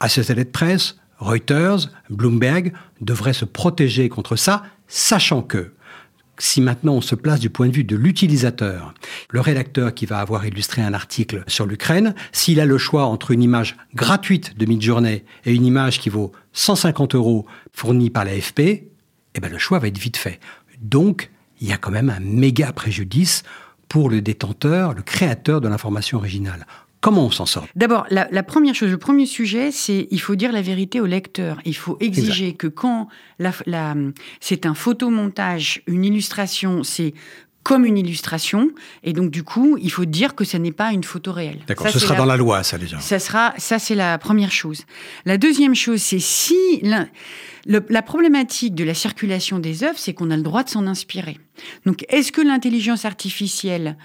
Associated 0.00 0.50
Press, 0.50 0.96
Reuters, 1.18 1.90
Bloomberg 2.08 2.72
devraient 3.00 3.34
se 3.34 3.44
protéger 3.44 4.08
contre 4.08 4.36
ça, 4.36 4.64
sachant 4.88 5.42
que 5.42 5.72
si 6.38 6.60
maintenant 6.60 6.94
on 6.94 7.00
se 7.00 7.14
place 7.14 7.38
du 7.38 7.50
point 7.50 7.68
de 7.68 7.74
vue 7.74 7.84
de 7.84 7.96
l'utilisateur, 7.96 8.94
le 9.28 9.40
rédacteur 9.40 9.94
qui 9.94 10.06
va 10.06 10.20
avoir 10.20 10.46
illustré 10.46 10.82
un 10.82 10.94
article 10.94 11.44
sur 11.46 11.66
l'Ukraine, 11.66 12.14
s'il 12.32 12.60
a 12.60 12.66
le 12.66 12.78
choix 12.78 13.04
entre 13.04 13.30
une 13.30 13.42
image 13.42 13.76
gratuite 13.94 14.56
de 14.56 14.66
mid-journée 14.66 15.24
et 15.44 15.54
une 15.54 15.66
image 15.66 16.00
qui 16.00 16.08
vaut 16.08 16.32
150 16.54 17.14
euros 17.14 17.46
fournie 17.72 18.10
par 18.10 18.24
l'AFP, 18.24 18.60
eh 18.60 19.40
ben 19.40 19.52
le 19.52 19.58
choix 19.58 19.78
va 19.78 19.88
être 19.88 19.98
vite 19.98 20.16
fait. 20.16 20.40
Donc, 20.80 21.30
il 21.60 21.68
y 21.68 21.72
a 21.72 21.76
quand 21.76 21.90
même 21.90 22.10
un 22.10 22.20
méga 22.20 22.72
préjudice 22.72 23.42
pour 23.88 24.08
le 24.08 24.22
détenteur, 24.22 24.94
le 24.94 25.02
créateur 25.02 25.60
de 25.60 25.68
l'information 25.68 26.18
originale. 26.18 26.66
Comment 27.00 27.26
on 27.26 27.30
s'en 27.30 27.46
sort? 27.46 27.66
D'abord, 27.76 28.06
la, 28.10 28.42
première 28.42 28.74
chose, 28.74 28.90
le 28.90 28.98
premier 28.98 29.26
sujet, 29.26 29.70
c'est 29.70 30.06
il 30.10 30.20
faut 30.20 30.34
dire 30.34 30.52
la 30.52 30.60
vérité 30.60 31.00
au 31.00 31.06
lecteur. 31.06 31.58
Il 31.64 31.76
faut 31.76 31.96
exiger 32.00 32.52
que 32.52 32.66
quand 32.66 33.08
c'est 34.40 34.66
un 34.66 34.74
photomontage, 34.74 35.82
une 35.86 36.04
illustration, 36.04 36.84
c'est 36.84 37.14
comme 37.62 37.84
une 37.84 37.98
illustration, 37.98 38.70
et 39.04 39.12
donc 39.12 39.30
du 39.30 39.42
coup, 39.44 39.76
il 39.80 39.90
faut 39.90 40.06
dire 40.06 40.34
que 40.34 40.44
ce 40.44 40.56
n'est 40.56 40.72
pas 40.72 40.92
une 40.92 41.04
photo 41.04 41.30
réelle. 41.32 41.60
D'accord, 41.66 41.88
ce 41.88 41.98
sera 41.98 42.14
dans 42.14 42.24
la 42.24 42.36
loi, 42.36 42.62
ça 42.62 42.78
déjà. 42.78 42.98
Ça 43.00 43.18
sera, 43.18 43.52
ça 43.58 43.78
c'est 43.78 43.94
la 43.94 44.16
première 44.18 44.50
chose. 44.50 44.84
La 45.26 45.36
deuxième 45.36 45.74
chose, 45.74 46.00
c'est 46.00 46.20
si 46.20 46.82
la 47.66 48.02
problématique 48.02 48.74
de 48.74 48.84
la 48.84 48.94
circulation 48.94 49.58
des 49.58 49.84
œuvres, 49.84 49.98
c'est 49.98 50.14
qu'on 50.14 50.30
a 50.30 50.36
le 50.36 50.42
droit 50.42 50.64
de 50.64 50.70
s'en 50.70 50.86
inspirer. 50.86 51.38
Donc, 51.84 52.04
est-ce 52.08 52.32
que 52.32 52.40
l'intelligence 52.40 53.04
artificielle 53.04 53.96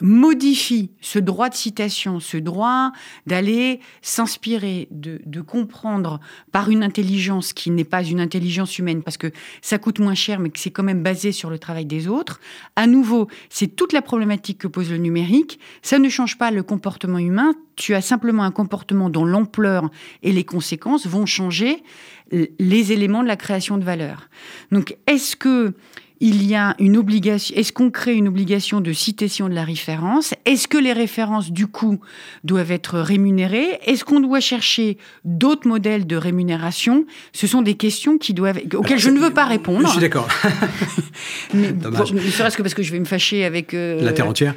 modifie 0.00 0.90
ce 1.00 1.18
droit 1.18 1.48
de 1.48 1.54
citation, 1.54 2.20
ce 2.20 2.36
droit 2.36 2.92
d'aller 3.26 3.80
s'inspirer, 4.00 4.88
de, 4.90 5.40
comprendre 5.40 6.20
par 6.52 6.70
une 6.70 6.82
intelligence 6.82 7.52
qui 7.52 7.70
n'est 7.70 7.84
pas 7.84 8.04
une 8.04 8.20
intelligence 8.20 8.78
humaine, 8.78 9.02
parce 9.02 9.16
que 9.16 9.32
ça 9.60 9.78
coûte 9.78 9.98
moins 9.98 10.14
cher, 10.14 10.38
mais 10.38 10.50
que 10.50 10.58
c'est 10.58 10.70
quand 10.70 10.82
même 10.82 11.02
basé 11.02 11.32
sur 11.32 11.50
le 11.50 11.58
travail 11.58 11.84
des 11.84 12.08
autres. 12.08 12.40
À 12.76 12.86
nouveau, 12.86 13.28
c'est 13.50 13.74
toute 13.74 13.92
la 13.92 14.02
problématique 14.02 14.58
que 14.58 14.68
pose 14.68 14.90
le 14.90 14.98
numérique. 14.98 15.58
Ça 15.82 15.98
ne 15.98 16.08
change 16.08 16.38
pas 16.38 16.50
le 16.50 16.62
comportement 16.62 17.18
humain. 17.18 17.54
Tu 17.76 17.94
as 17.94 18.02
simplement 18.02 18.44
un 18.44 18.50
comportement 18.50 19.10
dont 19.10 19.24
l'ampleur 19.24 19.90
et 20.22 20.32
les 20.32 20.44
conséquences 20.44 21.06
vont 21.06 21.26
changer 21.26 21.82
les 22.30 22.92
éléments 22.92 23.22
de 23.22 23.28
la 23.28 23.36
création 23.36 23.78
de 23.78 23.84
valeur. 23.84 24.28
Donc, 24.70 24.96
est-ce 25.06 25.36
que 25.36 25.74
il 26.22 26.46
y 26.46 26.54
a 26.54 26.76
une 26.78 26.96
obligation. 26.96 27.54
Est-ce 27.56 27.72
qu'on 27.72 27.90
crée 27.90 28.14
une 28.14 28.28
obligation 28.28 28.80
de 28.80 28.92
citation 28.92 29.48
de 29.48 29.54
la 29.54 29.64
référence? 29.64 30.34
Est-ce 30.46 30.68
que 30.68 30.78
les 30.78 30.92
références, 30.92 31.50
du 31.50 31.66
coup, 31.66 31.98
doivent 32.44 32.70
être 32.70 33.00
rémunérées? 33.00 33.80
Est-ce 33.84 34.04
qu'on 34.04 34.20
doit 34.20 34.38
chercher 34.38 34.98
d'autres 35.24 35.66
modèles 35.66 36.06
de 36.06 36.14
rémunération? 36.14 37.06
Ce 37.32 37.48
sont 37.48 37.60
des 37.60 37.74
questions 37.74 38.18
qui 38.18 38.34
doivent, 38.34 38.60
auxquelles 38.72 39.00
je 39.00 39.10
ne 39.10 39.18
veux 39.18 39.32
pas 39.32 39.46
répondre. 39.46 39.84
Je 39.84 39.92
suis 39.94 40.00
d'accord. 40.00 40.28
mais 41.54 41.72
Dommage. 41.72 42.12
ne 42.12 42.20
serait-ce 42.20 42.56
que 42.56 42.62
parce 42.62 42.74
que 42.74 42.84
je 42.84 42.92
vais 42.92 43.00
me 43.00 43.04
fâcher 43.04 43.44
avec 43.44 43.74
euh, 43.74 44.00
la 44.00 44.12
terre 44.12 44.28
entière. 44.28 44.54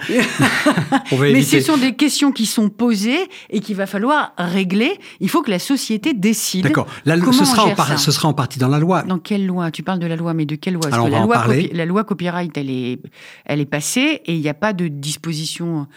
mais 1.20 1.42
ce 1.42 1.62
sont 1.62 1.78
des 1.78 1.96
questions 1.96 2.32
qui 2.32 2.46
sont 2.46 2.70
posées 2.70 3.28
et 3.50 3.60
qu'il 3.60 3.76
va 3.76 3.88
falloir 3.88 4.34
régler. 4.38 5.00
Il 5.20 5.30
faut 5.30 5.42
que 5.42 5.50
la 5.50 5.60
société 5.60 6.14
décide. 6.14 6.66
D'accord. 6.66 6.86
Ce 7.08 7.44
sera, 7.44 7.66
en 7.66 7.98
ce 7.98 8.12
sera 8.12 8.28
en 8.28 8.34
partie 8.34 8.60
dans 8.60 8.68
la 8.68 8.78
loi. 8.78 9.02
Dans 9.02 9.18
quelle 9.18 9.48
loi? 9.48 9.72
Tu 9.72 9.82
parles 9.82 10.00
de 10.00 10.06
la 10.06 10.16
loi, 10.16 10.36
mais 10.36 10.46
de 10.46 10.54
quelle 10.54 10.76
loi? 10.76 10.90
Alors, 10.92 11.08
on 11.08 11.10
va 11.10 11.22
en 11.22 11.28
parler 11.28 11.55
la 11.74 11.86
loi 11.86 12.04
copyright, 12.04 12.58
elle 12.58 12.70
est, 12.70 13.00
elle 13.46 13.60
est 13.60 13.66
passée 13.66 14.22
et 14.26 14.34
il 14.34 14.42
n'y 14.42 14.50
a 14.50 14.54
pas 14.54 14.74
de 14.74 14.88
disposition 14.88 15.88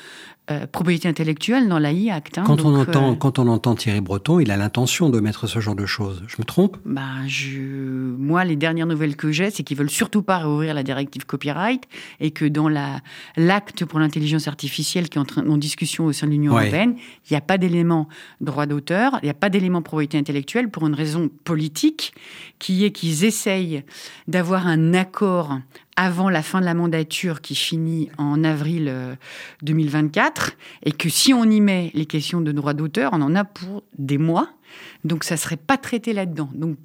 euh, 0.51 0.67
propriété 0.67 1.09
intellectuelle 1.09 1.69
dans 1.69 1.79
l'AI 1.79 2.11
Act. 2.11 2.39
Hein, 2.39 2.45
quand, 2.47 2.65
on 2.65 2.75
entend, 2.75 3.13
euh, 3.13 3.15
quand 3.15 3.39
on 3.39 3.49
entend 3.49 3.75
Thierry 3.75 4.01
Breton, 4.01 4.41
il 4.41 4.51
a 4.51 4.57
l'intention 4.57 5.11
de 5.11 5.21
mettre 5.21 5.47
ce 5.47 5.61
genre 5.61 5.75
de 5.75 5.85
choses. 5.85 6.23
Je 6.27 6.37
me 6.39 6.45
trompe? 6.45 6.79
Bah, 6.87 7.03
je... 7.27 7.61
Moi, 7.61 8.45
les 8.45 8.57
dernières 8.57 8.87
nouvelles 8.87 9.17
que 9.17 9.31
j'ai, 9.31 9.51
c'est 9.51 9.63
qu'ils 9.63 9.77
veulent 9.77 9.91
surtout 9.91 10.23
pas 10.23 10.39
réouvrir 10.39 10.73
la 10.73 10.83
directive 10.83 11.27
copyright 11.27 11.85
et 12.21 12.31
que 12.31 12.47
dans 12.47 12.69
l'acte 13.37 13.85
pour 13.85 13.99
l'intelligence 13.99 14.49
artificielle 14.49 15.11
qui 15.11 15.19
est 15.19 15.21
en, 15.21 15.27
train, 15.27 15.47
en 15.47 15.59
discussion 15.59 16.07
au 16.07 16.13
sein 16.13 16.27
de 16.27 16.33
l'Union 16.33 16.53
européenne, 16.53 16.95
il 16.97 17.33
n'y 17.33 17.37
a 17.37 17.43
pas 17.43 17.59
d'élément 17.59 18.09
droit 18.41 18.65
d'auteur, 18.67 19.19
il 19.23 19.27
n'y 19.27 19.31
a 19.31 19.35
pas 19.35 19.51
d'élément 19.51 19.83
propriété 19.83 20.17
intellectuelle 20.17 20.71
pour 20.71 20.87
une 20.87 20.95
raison 20.95 21.29
politique 21.45 22.15
qui 22.59 22.85
est 22.85 22.91
qu'ils 22.91 23.25
essayent 23.25 23.85
d'avoir 24.29 24.67
un 24.67 24.95
accord 24.95 25.59
avant 25.99 26.31
la 26.31 26.43
fin 26.43 26.61
de 26.61 26.65
la 26.65 26.75
mandature 26.75 27.41
qui 27.41 27.57
finit 27.57 28.09
en 28.19 28.45
avril 28.45 28.95
2024 29.63 30.51
euh, 30.51 30.55
et 30.85 30.93
que 30.93 31.09
si 31.09 31.35
on 31.35 31.45
y 31.45 31.61
met 31.61 31.91
les 31.93 32.07
questions 32.07 32.41
de 32.41 32.53
droit 32.53 32.73
d'auteur, 32.73 33.11
on 33.15 33.21
en 33.21 33.35
a 33.35 33.45
pour 33.45 33.83
des 33.99 34.17
mois. 34.17 34.49
Donc 35.05 35.25
ça 35.25 35.37
serait 35.37 35.57
pas 35.57 35.77
traité 35.77 36.13
là-dedans. 36.13 36.51
Donc 36.55 36.77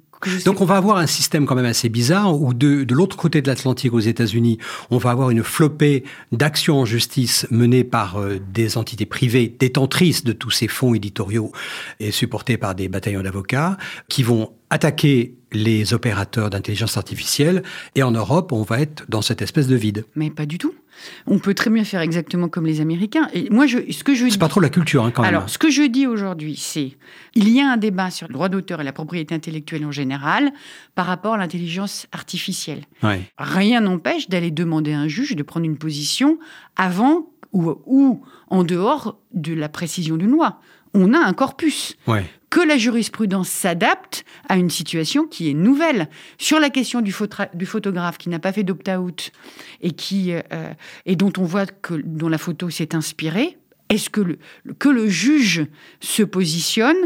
donc 0.44 0.60
on 0.60 0.64
va 0.64 0.76
avoir 0.76 0.96
un 0.96 1.06
système 1.06 1.44
quand 1.44 1.54
même 1.54 1.64
assez 1.66 1.88
bizarre 1.88 2.40
où 2.40 2.54
de, 2.54 2.84
de 2.84 2.94
l'autre 2.94 3.16
côté 3.16 3.42
de 3.42 3.48
l'Atlantique 3.48 3.92
aux 3.92 4.00
États-Unis, 4.00 4.58
on 4.90 4.96
va 4.96 5.10
avoir 5.10 5.30
une 5.30 5.42
flopée 5.42 6.04
d'actions 6.32 6.80
en 6.80 6.84
justice 6.84 7.46
menées 7.50 7.84
par 7.84 8.16
euh, 8.16 8.38
des 8.52 8.78
entités 8.78 9.06
privées 9.06 9.54
détentrices 9.58 10.24
de 10.24 10.32
tous 10.32 10.50
ces 10.50 10.68
fonds 10.68 10.94
éditoriaux 10.94 11.52
et 12.00 12.10
supportées 12.10 12.56
par 12.56 12.74
des 12.74 12.88
bataillons 12.88 13.22
d'avocats 13.22 13.76
qui 14.08 14.22
vont 14.22 14.52
attaquer 14.70 15.34
les 15.54 15.94
opérateurs 15.94 16.50
d'intelligence 16.50 16.96
artificielle. 16.96 17.62
Et 17.94 18.02
en 18.02 18.10
Europe, 18.10 18.52
on 18.52 18.62
va 18.62 18.80
être 18.80 19.04
dans 19.08 19.22
cette 19.22 19.42
espèce 19.42 19.68
de 19.68 19.76
vide. 19.76 20.04
Mais 20.14 20.30
pas 20.30 20.46
du 20.46 20.58
tout. 20.58 20.74
On 21.26 21.38
peut 21.38 21.54
très 21.54 21.70
bien 21.70 21.84
faire 21.84 22.00
exactement 22.00 22.48
comme 22.48 22.66
les 22.66 22.80
Américains. 22.80 23.28
Et 23.32 23.48
moi, 23.50 23.66
je, 23.66 23.78
ce 23.90 24.04
que 24.04 24.14
je 24.14 24.28
c'est 24.28 24.38
pas 24.38 24.48
trop 24.48 24.60
la 24.60 24.68
culture, 24.68 25.04
hein, 25.04 25.10
quand 25.10 25.22
même. 25.22 25.34
Alors, 25.34 25.48
ce 25.48 25.58
que 25.58 25.70
je 25.70 25.82
dis 25.82 26.06
aujourd'hui, 26.06 26.56
c'est 26.56 26.96
il 27.34 27.48
y 27.48 27.60
a 27.60 27.70
un 27.70 27.76
débat 27.76 28.10
sur 28.10 28.28
le 28.28 28.34
droit 28.34 28.48
d'auteur 28.48 28.80
et 28.80 28.84
la 28.84 28.92
propriété 28.92 29.34
intellectuelle 29.34 29.84
en 29.84 29.90
général 29.90 30.52
par 30.94 31.06
rapport 31.06 31.34
à 31.34 31.38
l'intelligence 31.38 32.06
artificielle. 32.12 32.82
Rien 33.38 33.80
n'empêche 33.80 34.28
d'aller 34.28 34.50
demander 34.50 34.92
à 34.92 35.00
un 35.00 35.08
juge 35.08 35.34
de 35.34 35.42
prendre 35.42 35.66
une 35.66 35.78
position 35.78 36.38
avant 36.76 37.30
ou, 37.52 37.72
ou 37.86 38.22
en 38.48 38.64
dehors 38.64 39.18
de 39.32 39.54
la 39.54 39.68
précision 39.68 40.16
d'une 40.16 40.30
loi. 40.30 40.60
On 40.94 41.12
a 41.12 41.18
un 41.18 41.32
corpus. 41.32 41.96
Ouais 42.06 42.24
que 42.54 42.60
la 42.60 42.78
jurisprudence 42.78 43.48
s'adapte 43.48 44.24
à 44.48 44.56
une 44.56 44.70
situation 44.70 45.26
qui 45.26 45.50
est 45.50 45.54
nouvelle. 45.54 46.08
Sur 46.38 46.60
la 46.60 46.70
question 46.70 47.00
du, 47.00 47.10
photographe 47.10 48.16
qui 48.16 48.28
n'a 48.28 48.38
pas 48.38 48.52
fait 48.52 48.62
d'opt-out 48.62 49.32
et, 49.82 49.92
euh, 50.52 50.72
et 51.04 51.16
dont 51.16 51.32
on 51.36 51.42
voit 51.42 51.66
que 51.66 51.94
la 51.94 52.38
photo 52.38 52.70
s'est 52.70 52.94
inspirée, 52.94 53.58
est-ce 53.88 54.08
que 54.08 54.38
que 54.78 54.88
le 54.88 55.08
juge 55.08 55.66
se 55.98 56.22
positionne? 56.22 56.96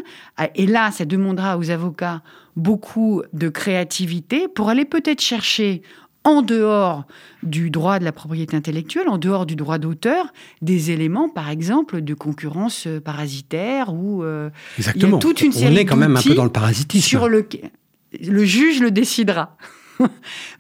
Et 0.55 0.67
là, 0.67 0.91
ça 0.91 1.07
demandera 1.07 1.57
aux 1.57 1.71
avocats 1.71 2.23
beaucoup 2.55 3.23
de 3.33 3.49
créativité 3.49 4.49
pour 4.49 4.69
aller 4.69 4.85
peut-être 4.85 5.23
chercher 5.23 5.81
en 6.29 6.43
dehors 6.43 7.05
du 7.43 7.71
droit 7.71 7.99
de 7.99 8.05
la 8.05 8.13
propriété 8.13 8.57
intellectuelle, 8.57 9.09
en 9.09 9.17
dehors 9.19 9.47
du 9.47 9.57
droit 9.57 9.79
d'auteur, 9.79 10.33
des 10.61 10.91
éléments, 10.91 11.29
par 11.29 11.49
exemple, 11.49 12.03
de 12.03 12.15
concurrence 12.15 12.87
euh, 12.87 13.01
parasitaire 13.01 13.95
ou 13.95 14.23
euh, 14.23 14.51
Exactement. 14.77 15.19
toute 15.19 15.41
une 15.41 15.53
série 15.53 15.75
On 15.75 15.79
est 15.79 15.85
quand 15.85 15.97
même 15.97 16.17
un 16.17 16.23
peu 16.23 16.35
dans 16.35 16.45
le 16.45 16.53
parasitisme. 16.53 17.09
Sur 17.09 17.29
le, 17.29 17.49
le 18.21 18.45
juge 18.45 18.81
le 18.81 18.91
décidera. 18.91 19.57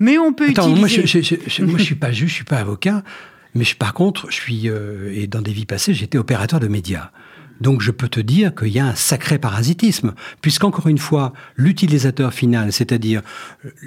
mais 0.00 0.16
on 0.18 0.32
peut 0.32 0.48
Attends, 0.48 0.68
Moi, 0.70 0.88
je, 0.88 1.06
je, 1.06 1.64
moi, 1.64 1.78
je 1.78 1.84
suis 1.84 1.94
pas 1.94 2.12
juge, 2.12 2.30
je 2.30 2.34
suis 2.34 2.44
pas 2.44 2.58
avocat, 2.58 3.04
mais 3.54 3.64
je, 3.64 3.76
par 3.76 3.92
contre, 3.92 4.30
je 4.30 4.36
suis 4.36 4.68
euh, 4.68 5.12
et 5.14 5.26
dans 5.26 5.42
des 5.42 5.52
vies 5.52 5.66
passées, 5.66 5.92
j'étais 5.92 6.18
opérateur 6.18 6.60
de 6.60 6.68
médias. 6.68 7.10
Donc 7.60 7.82
je 7.82 7.90
peux 7.90 8.08
te 8.08 8.20
dire 8.20 8.54
qu'il 8.54 8.68
y 8.68 8.78
a 8.78 8.86
un 8.86 8.94
sacré 8.94 9.38
parasitisme, 9.38 10.14
puisqu'encore 10.40 10.86
une 10.86 10.98
fois, 10.98 11.32
l'utilisateur 11.56 12.32
final, 12.32 12.72
c'est-à-dire 12.72 13.22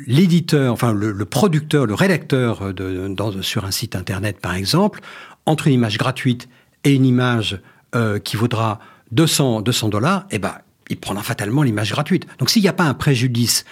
l'éditeur, 0.07 0.73
enfin 0.73 0.93
le, 0.93 1.25
producteur, 1.25 1.85
le 1.85 1.93
rédacteur 1.93 2.73
de, 2.73 3.15
sur 3.41 3.65
un 3.65 3.71
site 3.71 3.95
internet 3.95 4.39
par 4.39 4.55
exemple, 4.55 4.99
entre 5.45 5.67
une 5.67 5.73
image 5.73 5.97
gratuite 5.97 6.49
et 6.83 6.93
une 6.93 7.05
image 7.05 7.59
euh, 7.95 8.19
qui 8.19 8.35
vaudra 8.35 8.79
200 9.11 9.61
200 9.61 9.89
dollars, 9.89 10.25
eh 10.31 10.39
ben 10.39 10.53
il 10.89 10.97
prendra 10.97 11.23
fatalement 11.23 11.63
l'image 11.63 11.91
gratuite. 11.91 12.27
Donc 12.39 12.49
s'il 12.49 12.61
n'y 12.61 12.67
a 12.67 12.73
pas 12.73 12.83
un 12.83 12.93
préjudice 12.93 13.65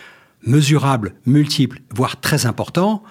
mesurable, 0.44 1.16
multiple, 1.26 1.82
voire 1.94 2.20
très 2.20 2.46
important. 2.46 3.04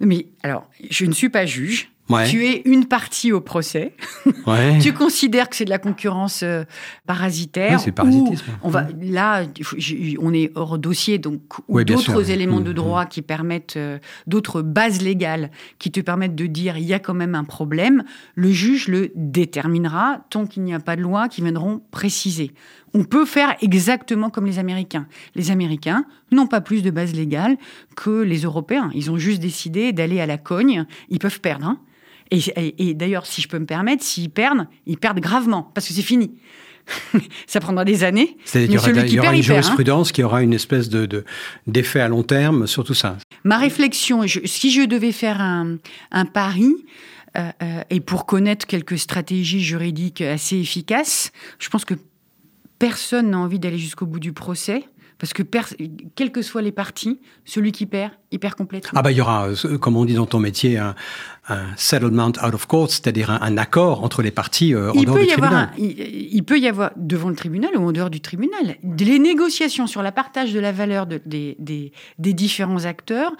Mais 0.00 0.26
alors, 0.42 0.68
je 0.90 1.06
ne 1.06 1.12
suis 1.12 1.30
pas 1.30 1.46
juge, 1.46 1.90
Ouais. 2.10 2.28
Tu 2.28 2.44
es 2.44 2.60
une 2.66 2.84
partie 2.86 3.32
au 3.32 3.40
procès. 3.40 3.94
Ouais. 4.46 4.78
tu 4.78 4.92
considères 4.92 5.48
que 5.48 5.56
c'est 5.56 5.64
de 5.64 5.70
la 5.70 5.78
concurrence 5.78 6.42
euh, 6.42 6.64
parasitaire. 7.06 7.80
Parasitisme. 7.94 8.44
On 8.62 8.68
va 8.68 8.86
là, 9.00 9.44
on 10.20 10.34
est 10.34 10.50
hors 10.54 10.76
dossier, 10.78 11.18
donc 11.18 11.40
ou 11.68 11.82
d'autres 11.82 12.30
éléments 12.30 12.60
Mm, 12.60 12.64
de 12.64 12.72
droit 12.72 13.06
qui 13.06 13.22
permettent, 13.22 13.76
euh, 13.78 13.98
d'autres 14.26 14.60
bases 14.60 15.00
légales 15.00 15.50
qui 15.78 15.90
te 15.90 16.00
permettent 16.00 16.34
de 16.34 16.46
dire 16.46 16.76
il 16.76 16.84
y 16.84 16.92
a 16.92 16.98
quand 16.98 17.14
même 17.14 17.34
un 17.34 17.44
problème. 17.44 18.04
Le 18.34 18.50
juge 18.50 18.88
le 18.88 19.10
déterminera 19.14 20.20
tant 20.30 20.46
qu'il 20.46 20.62
n'y 20.64 20.74
a 20.74 20.80
pas 20.80 20.96
de 20.96 21.00
loi 21.02 21.28
qui 21.28 21.40
viendront 21.42 21.80
préciser. 21.90 22.52
On 22.92 23.04
peut 23.04 23.24
faire 23.24 23.56
exactement 23.62 24.30
comme 24.30 24.46
les 24.46 24.58
Américains. 24.58 25.06
Les 25.34 25.50
Américains 25.50 26.04
n'ont 26.32 26.46
pas 26.46 26.60
plus 26.60 26.82
de 26.82 26.90
bases 26.90 27.14
légales 27.14 27.56
que 27.96 28.22
les 28.22 28.42
Européens. 28.42 28.90
Ils 28.94 29.10
ont 29.10 29.16
juste 29.18 29.40
décidé 29.40 29.92
d'aller 29.92 30.20
à 30.20 30.26
la 30.26 30.38
cogne. 30.38 30.84
Ils 31.08 31.18
peuvent 31.18 31.40
perdre. 31.40 31.66
hein. 31.66 31.78
Et, 32.34 32.38
et- 32.56 32.88
et 32.90 32.94
d'ailleurs, 32.94 33.26
si 33.26 33.40
je 33.42 33.48
peux 33.48 33.58
me 33.58 33.66
permettre, 33.66 34.02
s'ils 34.02 34.30
perdent, 34.30 34.66
ils 34.86 34.98
perdent 34.98 35.20
gravement, 35.20 35.70
parce 35.74 35.86
que 35.88 35.92
c'est 35.94 36.02
fini. 36.02 36.32
Ça 37.46 37.60
prendra 37.60 37.84
des 37.84 38.04
années. 38.04 38.36
C'est-à-dire 38.44 38.68
qu'il 38.68 38.74
y 38.74 38.78
aura, 38.78 38.86
celui 38.88 39.00
il 39.00 39.08
qui 39.08 39.14
y 39.16 39.18
aura 39.18 39.28
perd, 39.30 39.34
une 39.36 39.40
hein. 39.40 39.44
jurisprudence 39.62 40.12
qui 40.12 40.22
aura 40.22 40.42
une 40.42 40.52
espèce 40.52 40.88
de, 40.88 41.06
de- 41.06 41.24
d'effet 41.66 42.00
à 42.00 42.08
long 42.08 42.22
terme 42.22 42.66
sur 42.66 42.84
tout 42.84 42.92
ça. 42.94 43.16
Ma 43.44 43.56
réflexion, 43.58 44.26
je- 44.26 44.40
si 44.44 44.70
je 44.70 44.82
devais 44.82 45.12
faire 45.12 45.40
un, 45.40 45.78
un 46.10 46.24
pari, 46.26 46.74
euh, 47.36 47.50
euh, 47.62 47.80
et 47.90 48.00
pour 48.00 48.26
connaître 48.26 48.66
quelques 48.66 48.98
stratégies 48.98 49.62
juridiques 49.62 50.20
assez 50.20 50.56
efficaces, 50.58 51.32
je 51.58 51.68
pense 51.70 51.84
que 51.86 51.94
personne 52.78 53.30
n'a 53.30 53.38
envie 53.38 53.58
d'aller 53.58 53.78
jusqu'au 53.78 54.06
bout 54.06 54.20
du 54.20 54.32
procès. 54.32 54.84
Parce 55.18 55.32
que, 55.32 55.42
quelles 56.16 56.32
que 56.32 56.42
soient 56.42 56.60
les 56.62 56.72
parties, 56.72 57.20
celui 57.44 57.72
qui 57.72 57.86
perd, 57.86 58.12
il 58.32 58.38
perd 58.40 58.54
complètement. 58.56 58.90
Ah 58.96 59.02
bah 59.02 59.12
il 59.12 59.16
y 59.16 59.20
aura, 59.20 59.48
euh, 59.48 59.78
comme 59.78 59.96
on 59.96 60.04
dit 60.04 60.14
dans 60.14 60.26
ton 60.26 60.40
métier, 60.40 60.76
un, 60.76 60.94
un 61.48 61.66
settlement 61.76 62.26
out 62.28 62.52
of 62.54 62.66
court, 62.66 62.90
c'est-à-dire 62.90 63.30
un, 63.30 63.38
un 63.40 63.56
accord 63.56 64.02
entre 64.02 64.22
les 64.22 64.32
parties 64.32 64.74
euh, 64.74 64.90
en 64.90 64.94
il 64.94 65.04
dehors 65.06 65.16
peut, 65.16 65.22
du 65.22 65.28
y 65.28 65.32
avoir 65.32 65.68
tribunal. 65.70 65.98
un- 65.98 66.02
il, 66.04 66.34
il 66.34 66.42
peut 66.44 66.58
y 66.58 66.66
avoir 66.66 66.90
devant 66.96 67.28
le 67.28 67.36
tribunal 67.36 67.70
ou 67.76 67.86
en 67.86 67.92
dehors 67.92 68.10
du 68.10 68.20
tribunal 68.20 68.76
les 68.82 69.18
négociations 69.18 69.86
sur 69.86 70.02
la 70.02 70.10
partage 70.12 70.52
de 70.52 70.58
la 70.60 70.72
valeur 70.72 71.06
de- 71.06 71.20
des, 71.26 71.56
des- 71.60 71.92
des 72.18 72.32
différents 72.32 72.84
acteurs. 72.84 73.32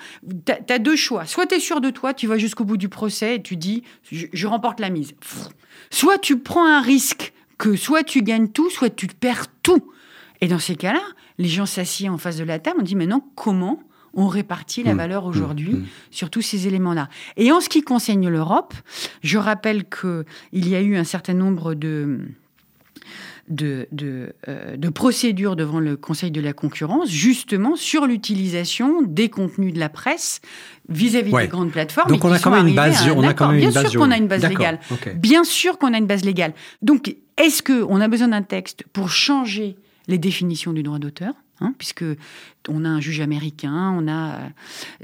Tu 0.46 0.52
as, 0.72 0.78
deux 0.78 0.96
choix. 0.96 1.26
Soit 1.26 1.46
tu 1.46 1.56
es 1.56 1.60
sûr 1.60 1.80
de 1.80 1.90
toi, 1.90 2.14
tu 2.14 2.26
vas 2.28 2.38
jusqu'au 2.38 2.64
bout 2.64 2.76
du 2.76 2.88
procès 2.88 3.36
et 3.36 3.42
tu 3.42 3.56
dis 3.56 3.82
je, 4.10 4.26
je 4.32 4.46
remporte 4.46 4.78
la 4.80 4.90
mise. 4.90 5.14
Soit 5.90 6.18
tu 6.18 6.38
prends 6.38 6.66
un 6.66 6.80
risque 6.80 7.32
que 7.58 7.76
soit 7.76 8.04
tu 8.04 8.22
gagnes 8.22 8.48
tout, 8.48 8.70
soit 8.70 8.90
tu 8.90 9.06
perds 9.08 9.46
tout. 9.62 9.90
Et 10.40 10.48
dans 10.48 10.58
ces 10.58 10.76
cas-là, 10.76 11.00
les 11.38 11.48
gens 11.48 11.66
s'assiedent 11.66 12.12
en 12.12 12.18
face 12.18 12.36
de 12.36 12.44
la 12.44 12.58
table, 12.58 12.76
on 12.80 12.82
dit 12.84 12.96
maintenant 12.96 13.24
comment 13.34 13.80
on 14.16 14.28
répartit 14.28 14.84
la 14.84 14.94
Mmh, 14.94 14.96
valeur 14.98 15.24
mmh, 15.24 15.28
aujourd'hui 15.28 15.72
mmh. 15.72 15.84
sur 16.12 16.30
tous 16.30 16.42
ces 16.42 16.68
éléments-là? 16.68 17.08
Et 17.36 17.50
en 17.50 17.60
ce 17.60 17.68
qui 17.68 17.82
concerne 17.82 18.28
l'Europe, 18.28 18.72
je 19.22 19.38
rappelle 19.38 19.84
que 19.84 20.24
il 20.52 20.68
y 20.68 20.76
a 20.76 20.80
eu 20.80 20.96
un 20.96 21.04
certain 21.04 21.34
nombre 21.34 21.74
de 21.74 22.20
de, 23.48 23.86
de, 23.92 24.32
euh, 24.48 24.76
de 24.78 24.88
procédures 24.88 25.54
devant 25.54 25.78
le 25.78 25.96
Conseil 25.96 26.30
de 26.30 26.40
la 26.40 26.54
concurrence, 26.54 27.10
justement 27.10 27.76
sur 27.76 28.06
l'utilisation 28.06 29.02
des 29.02 29.28
contenus 29.28 29.74
de 29.74 29.78
la 29.78 29.90
presse 29.90 30.40
vis-à-vis 30.88 31.30
Ouais. 31.32 31.42
des 31.42 31.48
grandes 31.48 31.70
plateformes. 31.70 32.08
Donc 32.08 32.24
on 32.24 32.32
a 32.32 32.38
quand 32.38 32.50
même 32.50 32.66
une 32.68 32.74
base 32.74 33.06
on 33.14 33.22
a 33.22 33.34
quand 33.34 33.48
même 33.48 33.58
Bien 33.58 33.68
une 33.68 33.74
base 33.74 33.90
sûr 33.90 34.00
qu'on 34.00 34.10
a 34.10 34.16
une 34.16 34.28
base 34.28 34.48
légale. 34.48 34.80
Bien 35.16 35.44
sûr 35.44 35.78
qu'on 35.78 35.92
a 35.92 35.98
une 35.98 36.06
base 36.06 36.24
légale. 36.24 36.54
Donc, 36.80 37.16
est-ce 37.36 37.62
qu'on 37.62 38.00
a 38.00 38.08
besoin 38.08 38.28
d'un 38.28 38.42
texte 38.42 38.84
pour 38.92 39.10
changer 39.10 39.76
les 40.08 40.18
définitions 40.18 40.72
du 40.72 40.82
droit 40.82 40.98
d'auteur 40.98 41.32
hein, 41.60 41.74
puisque 41.78 42.04
on 42.68 42.84
a 42.84 42.88
un 42.88 43.00
juge 43.00 43.20
américain, 43.20 43.94
on 43.98 44.08
a 44.08 44.34
euh, 44.34 44.38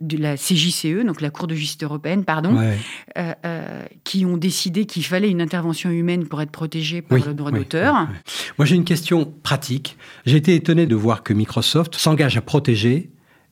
de 0.01 0.17
la 0.17 0.37
CJCE, 0.37 1.05
donc 1.07 1.21
la 1.21 1.31
Cour 1.31 1.47
de 1.47 1.55
justice 1.55 1.83
européenne, 1.83 2.25
pardon, 2.25 2.57
Ouais. 2.57 2.77
euh, 3.19 3.33
euh, 3.47 3.85
qui 4.05 4.25
ont 4.25 4.37
décidé 4.37 4.85
qu'il 4.87 5.05
fallait 5.05 5.31
une 5.31 5.41
intervention 5.41 5.91
humaine 5.91 6.27
pour 6.27 6.43
être 6.43 6.51
protégé 6.51 7.03
par 7.03 7.19
Oui, 7.19 7.25
le 7.27 7.35
droit 7.35 7.51
oui, 7.53 7.61
d'auteur. 7.61 8.09
oui. 8.11 8.17
Moi, 8.59 8.67
j'ai 8.67 8.77
une 8.77 8.85
question 8.85 9.33
pratique. 9.43 9.97
J'ai 10.27 10.37
été 10.37 10.55
étonné 10.55 10.87
de 10.87 10.95
voir 10.95 11.23
que 11.23 11.33
Microsoft 11.33 11.95
s'engage 11.95 12.37
à 12.37 12.41
protéger 12.43 13.11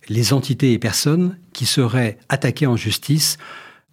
les 0.08 0.32
entités 0.32 0.72
et 0.72 0.78
personnes 0.78 1.38
qui 1.52 1.66
seraient 1.66 2.18
attaquées 2.28 2.66
en 2.66 2.76
justice 2.76 3.36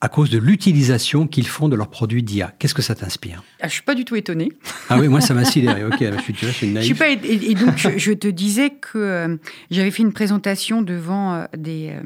à 0.02 0.08
cause 0.10 0.30
de 0.30 0.38
l'utilisation 0.38 1.26
qu'ils 1.28 1.48
font 1.48 1.68
de 1.70 1.76
leurs 1.76 1.90
produits 1.90 2.22
d'IA. 2.22 2.54
Qu'est-ce 2.60 2.74
que 2.76 2.82
ça 2.82 2.96
t'inspire? 2.96 3.44
Ah, 3.66 3.68
je 3.68 3.74
suis 3.74 3.82
pas 3.84 3.96
du 3.96 4.06
tout 4.06 4.16
étonnée. 4.16 4.52
Ah 4.90 5.00
oui, 5.00 5.08
moi, 5.08 5.22
ça 5.22 5.34
m'a 5.34 5.44
sidéré. 5.44 5.84
Ok, 5.86 5.96
je 6.00 6.22
suis, 6.22 6.34
tu 6.34 6.46
vois, 6.46 6.52
je 6.52 6.58
suis 6.58 6.68
une 6.68 6.76
Je 6.78 6.82
suis 6.84 6.94
naïf. 6.94 7.00
pas, 7.00 7.10
et, 7.28 7.52
et 7.52 7.56
donc, 7.56 7.78
je, 7.78 7.98
je 7.98 8.12
te 8.14 8.28
disais 8.28 8.70
que 8.70 8.98
euh, 9.00 9.38
j'avais 9.72 9.90
fait 9.90 10.04
une 10.04 10.14
présentation 10.14 10.84
devant 10.84 11.34
euh, 11.34 11.46
des, 11.58 11.90
euh, 11.92 12.02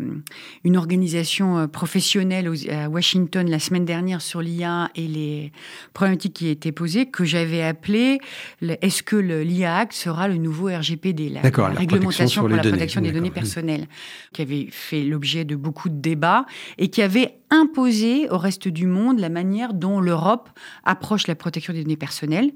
une 0.64 0.78
organisation 0.78 1.68
professionnelle 1.68 2.48
aux- 2.48 2.70
à 2.72 2.88
Washington 2.88 3.50
la 3.50 3.60
semaine 3.60 3.84
dernière 3.84 4.22
sur 4.22 4.42
l'IA 4.42 4.90
et 4.96 5.08
les 5.08 5.52
problématiques 5.94 6.34
qui 6.34 6.48
étaient 6.48 6.72
posées, 6.72 7.08
que 7.08 7.26
j'avais 7.26 7.62
appelé 7.62 8.20
Est-ce 8.62 9.04
que 9.04 9.18
l'IA 9.18 9.76
Act 9.78 9.92
sera 9.94 10.28
le 10.30 10.38
nouveau 10.38 10.68
RGPD, 10.68 11.28
la, 11.30 11.42
la 11.42 11.68
réglementation 11.70 12.42
pour 12.44 12.50
la 12.50 12.58
données. 12.58 12.72
protection 12.78 13.02
des 13.02 13.12
données 13.12 13.32
personnelles, 13.32 13.88
qui 14.32 14.42
avait 14.44 14.68
fait 14.72 15.02
l'objet 15.04 15.44
de 15.44 15.56
beaucoup 15.58 15.90
de 15.90 16.00
débats 16.00 16.46
et 16.78 16.88
qui 16.90 17.02
avait 17.02 17.36
imposé 17.52 18.30
au 18.30 18.38
reste 18.38 18.68
du 18.68 18.86
monde 18.86 19.20
la 19.20 19.30
manière 19.30 19.74
dont 19.74 20.00
l'Europe 20.00 20.50
approche 20.86 21.26
la 21.26 21.34
protection 21.34 21.49
des 21.52 21.84
données 21.84 21.98
personnelles, 21.98 22.52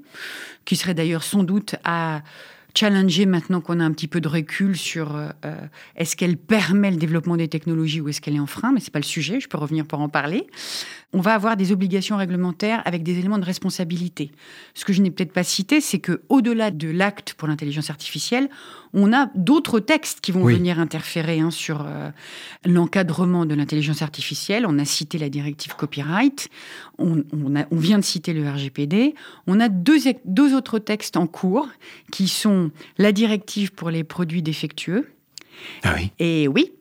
qui 0.64 0.76
serait 0.76 0.94
d'ailleurs 0.94 1.24
sans 1.24 1.42
doute 1.42 1.76
à 1.84 2.22
challenger 2.76 3.24
maintenant 3.24 3.60
qu'on 3.60 3.80
a 3.80 3.84
un 3.84 3.92
petit 3.92 4.08
peu 4.08 4.20
de 4.20 4.28
recul 4.28 4.76
sur 4.76 5.14
euh, 5.14 5.28
euh, 5.44 5.54
est-ce 5.96 6.16
qu'elle 6.16 6.36
permet 6.36 6.90
le 6.90 6.96
développement 6.96 7.36
des 7.36 7.48
technologies 7.48 8.00
ou 8.00 8.08
est-ce 8.08 8.20
qu'elle 8.20 8.34
est 8.34 8.40
en 8.40 8.46
frein, 8.46 8.72
mais 8.72 8.80
c'est 8.80 8.92
pas 8.92 8.98
le 8.98 9.04
sujet, 9.04 9.40
je 9.40 9.48
peux 9.48 9.58
revenir 9.58 9.86
pour 9.86 10.00
en 10.00 10.08
parler. 10.08 10.46
On 11.16 11.20
va 11.20 11.32
avoir 11.34 11.56
des 11.56 11.70
obligations 11.70 12.16
réglementaires 12.16 12.82
avec 12.84 13.04
des 13.04 13.18
éléments 13.18 13.38
de 13.38 13.44
responsabilité. 13.44 14.32
Ce 14.74 14.84
que 14.84 14.92
je 14.92 15.00
n'ai 15.00 15.12
peut-être 15.12 15.32
pas 15.32 15.44
cité, 15.44 15.80
c'est 15.80 16.00
que 16.00 16.22
au-delà 16.28 16.72
de 16.72 16.88
l'acte 16.90 17.34
pour 17.34 17.46
l'intelligence 17.46 17.88
artificielle, 17.88 18.48
on 18.92 19.12
a 19.12 19.30
d'autres 19.36 19.78
textes 19.78 20.20
qui 20.20 20.32
vont 20.32 20.42
Oui. 20.42 20.54
venir 20.54 20.80
interférer 20.80 21.38
hein, 21.38 21.50
sur 21.52 21.82
euh, 21.86 22.10
l'encadrement 22.64 23.46
de 23.46 23.54
l'intelligence 23.54 24.02
artificielle. 24.02 24.66
On 24.66 24.78
a 24.80 24.84
cité 24.84 25.18
la 25.18 25.28
directive 25.28 25.76
copyright, 25.76 26.48
on, 26.98 27.22
on 27.32 27.54
a- 27.56 27.66
on 27.70 27.76
vient 27.76 27.98
de 27.98 28.04
citer 28.04 28.32
le 28.32 28.48
RGPD. 28.48 29.14
On 29.46 29.60
a 29.60 29.68
deux, 29.68 29.98
deux 30.24 30.54
autres 30.54 30.80
textes 30.80 31.16
en 31.16 31.26
cours 31.28 31.68
qui 32.10 32.26
sont 32.28 32.70
la 32.98 33.12
directive 33.12 33.72
pour 33.72 33.90
les 33.90 34.02
produits 34.04 34.42
défectueux. 34.42 35.06
Ah 35.82 35.94
oui, 35.96 36.10
Et 36.18 36.48
oui, 36.48 36.72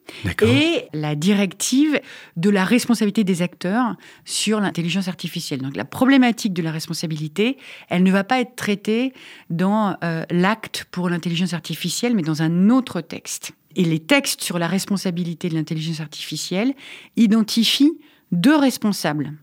et 0.41 0.85
la 0.93 1.15
directive 1.15 1.99
de 2.35 2.49
la 2.49 2.65
responsabilité 2.65 3.23
des 3.23 3.41
acteurs 3.41 3.95
sur 4.25 4.59
l'intelligence 4.59 5.07
artificielle. 5.07 5.61
Donc 5.61 5.75
la 5.75 5.85
problématique 5.85 6.53
de 6.53 6.61
la 6.61 6.71
responsabilité, 6.71 7.57
elle 7.89 8.03
ne 8.03 8.11
va 8.11 8.23
pas 8.23 8.39
être 8.39 8.55
traitée 8.55 9.13
dans 9.49 9.95
euh, 10.03 10.23
l'acte 10.29 10.85
pour 10.91 11.09
l'intelligence 11.09 11.53
artificielle, 11.53 12.15
mais 12.15 12.21
dans 12.23 12.41
un 12.41 12.69
autre 12.69 13.01
texte. 13.01 13.53
Et 13.75 13.85
les 13.85 13.99
textes 13.99 14.41
sur 14.41 14.59
la 14.59 14.67
responsabilité 14.67 15.49
de 15.49 15.55
l'intelligence 15.55 15.99
artificielle 15.99 16.73
identifient 17.15 17.93
deux 18.31 18.55
responsables. 18.55 19.33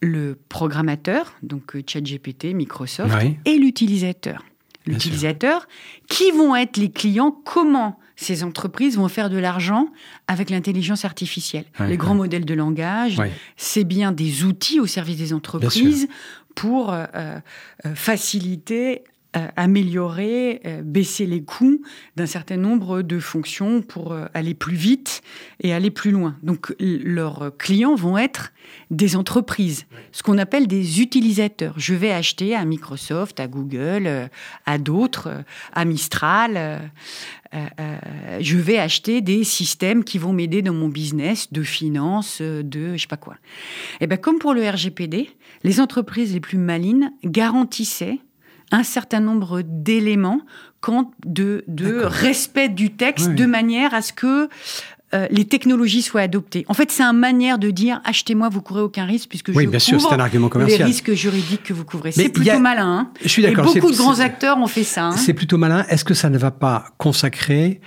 Le 0.00 0.36
programmateur, 0.48 1.32
donc 1.42 1.76
euh, 1.76 1.82
ChatGPT, 1.86 2.46
Microsoft, 2.54 3.14
Oui. 3.22 3.36
et 3.44 3.56
l'utilisateur. 3.56 4.44
L'utilisateur, 4.86 5.68
qui 6.08 6.30
vont 6.32 6.56
être 6.56 6.76
les 6.76 6.90
clients, 6.90 7.30
comment 7.30 7.98
ces 8.16 8.44
entreprises 8.44 8.96
vont 8.96 9.08
faire 9.08 9.30
de 9.30 9.38
l'argent 9.38 9.88
avec 10.28 10.50
l'intelligence 10.50 11.04
artificielle. 11.04 11.64
Ouais, 11.80 11.88
les 11.88 11.96
grands 11.96 12.12
ouais. 12.12 12.18
modèles 12.18 12.44
de 12.44 12.54
langage, 12.54 13.18
Ouais. 13.18 13.32
c'est 13.56 13.84
bien 13.84 14.12
des 14.12 14.44
outils 14.44 14.80
au 14.80 14.86
service 14.86 15.16
des 15.16 15.32
entreprises 15.32 16.08
pour 16.54 16.92
euh, 16.92 17.06
euh, 17.16 17.40
faciliter, 17.94 19.02
euh, 19.34 19.48
améliorer, 19.56 20.60
euh, 20.66 20.82
baisser 20.82 21.24
les 21.24 21.42
coûts 21.42 21.80
d'un 22.16 22.26
certain 22.26 22.58
nombre 22.58 23.00
de 23.00 23.18
fonctions 23.18 23.80
pour 23.80 24.12
euh, 24.12 24.26
aller 24.34 24.52
plus 24.52 24.76
vite 24.76 25.22
et 25.60 25.72
aller 25.72 25.90
plus 25.90 26.10
loin. 26.10 26.36
Donc 26.42 26.74
leurs 26.78 27.56
clients 27.56 27.94
vont 27.94 28.18
être 28.18 28.52
des 28.90 29.16
entreprises, 29.16 29.86
ce 30.12 30.22
qu'on 30.22 30.36
appelle 30.36 30.66
des 30.66 31.00
utilisateurs. 31.00 31.72
Je 31.78 31.94
vais 31.94 32.12
acheter 32.12 32.54
à 32.54 32.66
Microsoft, 32.66 33.40
à 33.40 33.46
Google, 33.48 34.28
à 34.66 34.76
d'autres, 34.76 35.30
à 35.72 35.86
Mistral. 35.86 36.90
je 37.52 38.56
vais 38.58 38.78
acheter 38.78 39.22
des 39.22 39.44
systèmes 39.44 40.04
qui 40.04 40.18
vont 40.18 40.34
m'aider 40.34 40.60
dans 40.60 40.74
mon 40.74 40.88
business 40.88 41.50
de 41.54 41.62
finance, 41.62 42.42
de 42.42 42.96
je 42.96 43.00
sais 43.00 43.08
pas 43.08 43.16
quoi. 43.16 43.36
Et 44.02 44.06
ben 44.06 44.18
comme 44.18 44.38
pour 44.38 44.52
le 44.52 44.68
RGPD, 44.68 45.30
les 45.64 45.80
entreprises 45.80 46.34
les 46.34 46.40
plus 46.40 46.58
malines 46.58 47.14
garantissaient 47.24 48.20
un 48.72 48.82
certain 48.82 49.20
nombre 49.20 49.62
d'éléments 49.64 50.40
de, 51.24 51.64
de 51.68 52.02
respect 52.04 52.68
du 52.68 52.90
texte 52.90 53.28
Oui. 53.28 53.34
de 53.36 53.46
manière 53.46 53.94
à 53.94 54.02
ce 54.02 54.12
que 54.12 54.48
euh, 55.14 55.26
les 55.30 55.44
technologies 55.44 56.02
soient 56.02 56.22
adoptées. 56.22 56.64
En 56.68 56.74
fait, 56.74 56.90
c'est 56.90 57.02
une 57.02 57.18
manière 57.18 57.58
de 57.58 57.70
dire 57.70 58.00
achetez-moi, 58.04 58.48
vous 58.48 58.62
courez 58.62 58.80
aucun 58.80 59.04
risque 59.04 59.28
puisque 59.28 59.50
Oui, 59.54 59.64
je 59.64 59.68
bien 59.70 59.78
sûr, 59.78 59.98
couvre 59.98 60.08
c'est 60.08 60.14
un 60.16 60.20
argument 60.20 60.46
les 60.46 60.50
commercial. 60.50 60.82
risques 60.84 61.12
juridiques 61.12 61.62
que 61.62 61.72
vous 61.74 61.84
couvrez. 61.84 62.10
C'est 62.12 62.30
plutôt 62.30 62.50
a- 62.50 62.58
malin. 62.58 62.88
hein. 62.88 63.10
Je 63.22 63.28
suis 63.28 63.42
d'accord. 63.42 63.66
beaucoup 63.66 63.90
de 63.92 63.96
grands 63.96 64.18
acteurs 64.20 64.56
ont 64.58 64.66
fait 64.66 64.84
ça. 64.84 65.04
hein. 65.08 65.16
C'est 65.16 65.34
plutôt 65.34 65.58
malin. 65.58 65.84
Est-ce 65.90 66.04
que 66.04 66.14
ça 66.14 66.30
ne 66.30 66.38
va 66.38 66.50
pas 66.50 66.86
consacrer 66.98 67.80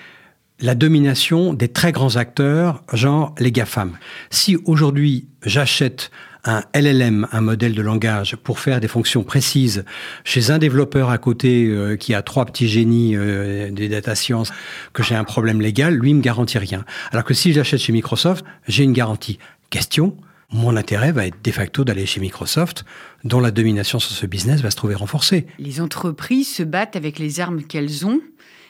la 0.61 0.75
domination 0.75 1.53
des 1.53 1.67
très 1.67 1.91
grands 1.91 2.15
acteurs, 2.15 2.83
genre 2.93 3.33
les 3.39 3.51
GAFAM? 3.51 3.97
Si 4.29 4.55
aujourd'hui 4.65 5.27
j'achète 5.43 6.11
un 6.45 6.63
LLM, 6.73 7.27
un 7.31 7.41
modèle 7.41 7.73
de 7.73 7.81
langage, 7.81 8.35
pour 8.35 8.59
faire 8.59 8.79
des 8.79 8.87
fonctions 8.87 9.23
précises 9.23 9.83
chez 10.23 10.51
un 10.51 10.59
développeur 10.59 11.09
à 11.09 11.17
côté 11.17 11.65
euh, 11.65 11.97
qui 11.97 12.13
a 12.13 12.21
trois 12.21 12.45
petits 12.45 12.67
génies 12.67 13.15
euh, 13.15 13.71
des 13.71 13.89
data 13.89 14.15
science, 14.15 14.51
que 14.93 15.03
j'ai 15.03 15.15
un 15.15 15.23
problème 15.23 15.59
légal, 15.59 15.95
lui 15.95 16.13
me 16.13 16.21
garantit 16.21 16.59
rien. 16.59 16.85
Alors 17.11 17.23
que 17.23 17.33
si 17.33 17.51
je 17.51 17.57
l'achète 17.57 17.79
chez 17.79 17.93
Microsoft, 17.93 18.45
j'ai 18.67 18.83
une 18.83 18.93
garantie. 18.93 19.39
Question, 19.69 20.15
mon 20.51 20.77
intérêt 20.77 21.11
va 21.11 21.25
être 21.25 21.43
de 21.43 21.51
facto 21.51 21.83
d'aller 21.83 22.05
chez 22.05 22.19
Microsoft, 22.19 22.85
dont 23.23 23.39
la 23.39 23.51
domination 23.51 23.99
sur 23.99 24.11
ce 24.11 24.25
business 24.25 24.61
va 24.61 24.69
se 24.69 24.75
trouver 24.75 24.95
renforcée. 24.95 25.47
Les 25.57 25.81
entreprises 25.81 26.47
se 26.47 26.63
battent 26.63 26.95
avec 26.95 27.17
les 27.17 27.39
armes 27.39 27.63
qu'elles 27.63 28.05
ont. 28.05 28.21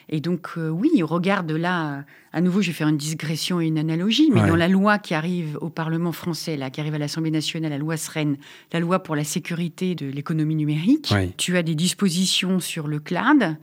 Et 0.08 0.20
donc, 0.20 0.50
euh, 0.56 0.68
oui, 0.68 1.02
regarde 1.02 1.50
là, 1.50 2.04
à 2.32 2.40
nouveau, 2.40 2.62
je 2.62 2.68
vais 2.68 2.72
faire 2.72 2.86
une 2.88 2.96
digression 2.96 3.60
et 3.60 3.66
une 3.66 3.78
analogie, 3.78 4.30
mais 4.32 4.40
Ouais. 4.42 4.48
dans 4.48 4.54
la 4.56 4.68
loi 4.68 4.98
qui 4.98 5.14
arrive 5.14 5.58
au 5.60 5.68
Parlement 5.68 6.12
français, 6.12 6.56
là, 6.56 6.70
qui 6.70 6.80
arrive 6.80 6.94
à 6.94 6.98
l'Assemblée 6.98 7.32
nationale, 7.32 7.70
la 7.70 7.78
loi 7.78 7.96
SREN, 7.96 8.36
la 8.72 8.78
loi 8.80 9.00
pour 9.02 9.16
la 9.16 9.24
sécurité 9.24 9.94
de 9.96 10.06
l'économie 10.06 10.54
numérique, 10.54 11.08
Ouais. 11.12 11.32
tu 11.36 11.56
as 11.56 11.62
des 11.64 11.74
dispositions 11.74 12.60
sur 12.60 12.86
le 12.86 13.00
cloud 13.00 13.56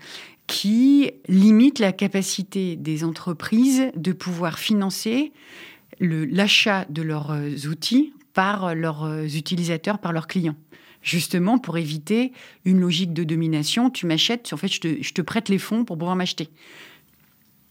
qui 0.47 1.11
limitent 1.29 1.79
la 1.79 1.93
capacité 1.93 2.75
des 2.75 3.05
entreprises 3.05 3.83
de 3.95 4.11
pouvoir 4.11 4.59
financer 4.59 5.31
l'achat 6.01 6.85
de 6.89 7.01
leurs 7.01 7.31
euh, 7.31 7.51
outils 7.69 8.11
par 8.33 8.75
leurs 8.75 9.03
euh, 9.05 9.23
utilisateurs, 9.25 9.99
par 9.99 10.11
leurs 10.11 10.27
clients. 10.27 10.55
Justement, 11.03 11.57
pour 11.59 11.77
éviter 11.77 12.31
une 12.65 12.79
logique 12.79 13.13
de 13.13 13.23
domination, 13.25 13.89
tu 13.89 14.05
m'achètes, 14.05 14.51
en 14.53 14.57
fait, 14.57 14.69
je 14.69 14.79
te, 14.79 14.87
je 15.03 15.13
te 15.13 15.21
prête 15.21 15.49
les 15.49 15.57
fonds 15.59 15.83
pour 15.85 15.97
pouvoir 15.97 16.15
m'acheter. 16.15 16.49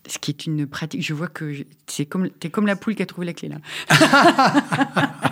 Ce 0.07 0.19
qui 0.19 0.31
est 0.33 0.47
une 0.47 0.67
pratique, 0.67 1.03
je 1.03 1.15
vois 1.15 1.29
que 1.29 1.65
c'est 1.87 2.05
comme, 2.07 2.29
t'es 2.29 2.51
comme 2.51 2.67
la 2.67 2.77
poule 2.77 2.95
qui 2.97 3.03
a 3.03 3.07
trouvé 3.07 3.27
la 3.27 3.33
clé 3.33 3.49
là. 3.49 3.57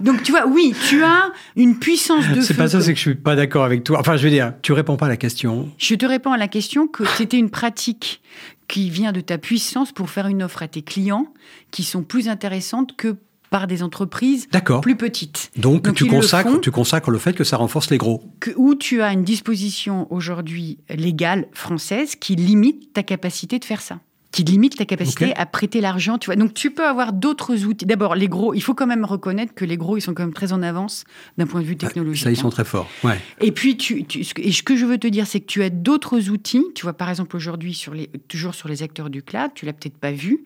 Donc 0.00 0.22
tu 0.22 0.32
vois, 0.32 0.46
oui, 0.46 0.74
tu 0.88 1.02
as 1.02 1.32
une 1.56 1.78
puissance 1.78 2.26
de 2.28 2.40
C'est 2.40 2.54
pas 2.54 2.68
ça, 2.68 2.78
que- 2.78 2.84
c'est 2.84 2.92
que 2.92 2.96
je 2.98 3.02
suis 3.02 3.14
pas 3.14 3.34
d'accord 3.36 3.64
avec 3.64 3.84
toi. 3.84 3.98
Enfin, 4.00 4.16
je 4.16 4.22
veux 4.24 4.30
dire, 4.30 4.52
tu 4.62 4.72
réponds 4.72 4.96
pas 4.96 5.06
à 5.06 5.08
la 5.08 5.16
question. 5.16 5.68
Je 5.78 5.94
te 5.94 6.06
réponds 6.06 6.32
à 6.32 6.36
la 6.36 6.48
question 6.48 6.86
que 6.86 7.04
c'était 7.04 7.38
une 7.38 7.50
pratique 7.50 8.20
qui 8.68 8.90
vient 8.90 9.12
de 9.12 9.20
ta 9.20 9.38
puissance 9.38 9.92
pour 9.92 10.10
faire 10.10 10.26
une 10.26 10.42
offre 10.42 10.62
à 10.62 10.68
tes 10.68 10.82
clients 10.82 11.32
qui 11.70 11.82
sont 11.82 12.02
plus 12.02 12.28
intéressantes 12.28 12.96
que 12.96 13.16
par 13.50 13.66
des 13.66 13.82
entreprises 13.82 14.48
plus 14.82 14.96
petites. 14.96 15.50
Donc, 15.56 15.82
Donc, 15.82 15.94
tu, 15.94 16.06
consacres, 16.06 16.50
font. 16.50 16.58
tu 16.58 16.70
consacres 16.70 17.10
le 17.10 17.18
fait 17.18 17.32
que 17.32 17.44
ça 17.44 17.56
renforce 17.56 17.90
les 17.90 17.98
gros. 17.98 18.22
Que, 18.40 18.50
où 18.56 18.74
tu 18.74 19.02
as 19.02 19.12
une 19.12 19.24
disposition 19.24 20.06
aujourd'hui 20.12 20.78
légale 20.88 21.46
française 21.52 22.16
qui 22.16 22.36
limite 22.36 22.92
ta 22.92 23.02
capacité 23.02 23.58
de 23.58 23.64
faire 23.64 23.80
ça. 23.80 24.00
Qui 24.30 24.44
limite 24.44 24.76
ta 24.76 24.84
capacité 24.84 25.34
à 25.36 25.46
prêter 25.46 25.80
l'argent, 25.80 26.18
tu 26.18 26.26
vois. 26.26 26.36
Donc 26.36 26.52
tu 26.52 26.70
peux 26.70 26.86
avoir 26.86 27.14
d'autres 27.14 27.64
outils. 27.64 27.86
D'abord, 27.86 28.14
les 28.14 28.28
gros, 28.28 28.52
il 28.52 28.60
faut 28.60 28.74
quand 28.74 28.86
même 28.86 29.06
reconnaître 29.06 29.54
que 29.54 29.64
les 29.64 29.78
gros, 29.78 29.96
ils 29.96 30.02
sont 30.02 30.12
quand 30.12 30.22
même 30.22 30.34
très 30.34 30.52
en 30.52 30.60
avance 30.62 31.04
d'un 31.38 31.46
point 31.46 31.62
de 31.62 31.66
vue 31.66 31.76
technologique. 31.78 32.24
Ça, 32.24 32.30
ils 32.30 32.38
hein. 32.38 32.42
sont 32.42 32.50
très 32.50 32.66
forts. 32.66 32.90
Ouais. 33.04 33.18
Et 33.40 33.52
puis, 33.52 33.78
tu, 33.78 34.04
tu- 34.04 34.24
ce 34.24 34.34
que- 34.34 34.42
et 34.42 34.52
ce 34.52 34.62
que 34.62 34.76
je 34.76 34.84
veux 34.84 34.98
te 34.98 35.06
dire, 35.06 35.26
c'est 35.26 35.40
que 35.40 35.46
tu 35.46 35.62
as 35.62 35.70
d'autres 35.70 36.28
outils. 36.28 36.62
Tu 36.74 36.82
vois, 36.82 36.92
par 36.92 37.08
exemple, 37.08 37.34
aujourd'hui, 37.36 37.72
sur 37.72 37.94
les, 37.94 38.08
toujours 38.28 38.54
sur 38.54 38.68
les 38.68 38.82
acteurs 38.82 39.08
du 39.08 39.22
cloud, 39.22 39.50
tu 39.54 39.64
l'as 39.64 39.72
peut-être 39.72 39.96
pas 39.96 40.12
vu, 40.12 40.44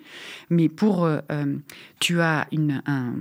mais 0.49 0.69
pour, 0.69 1.05
euh, 1.05 1.19
euh, 1.33 1.57
tu 1.99 2.21
as 2.21 2.47
une, 2.53 2.83
un- 2.87 3.15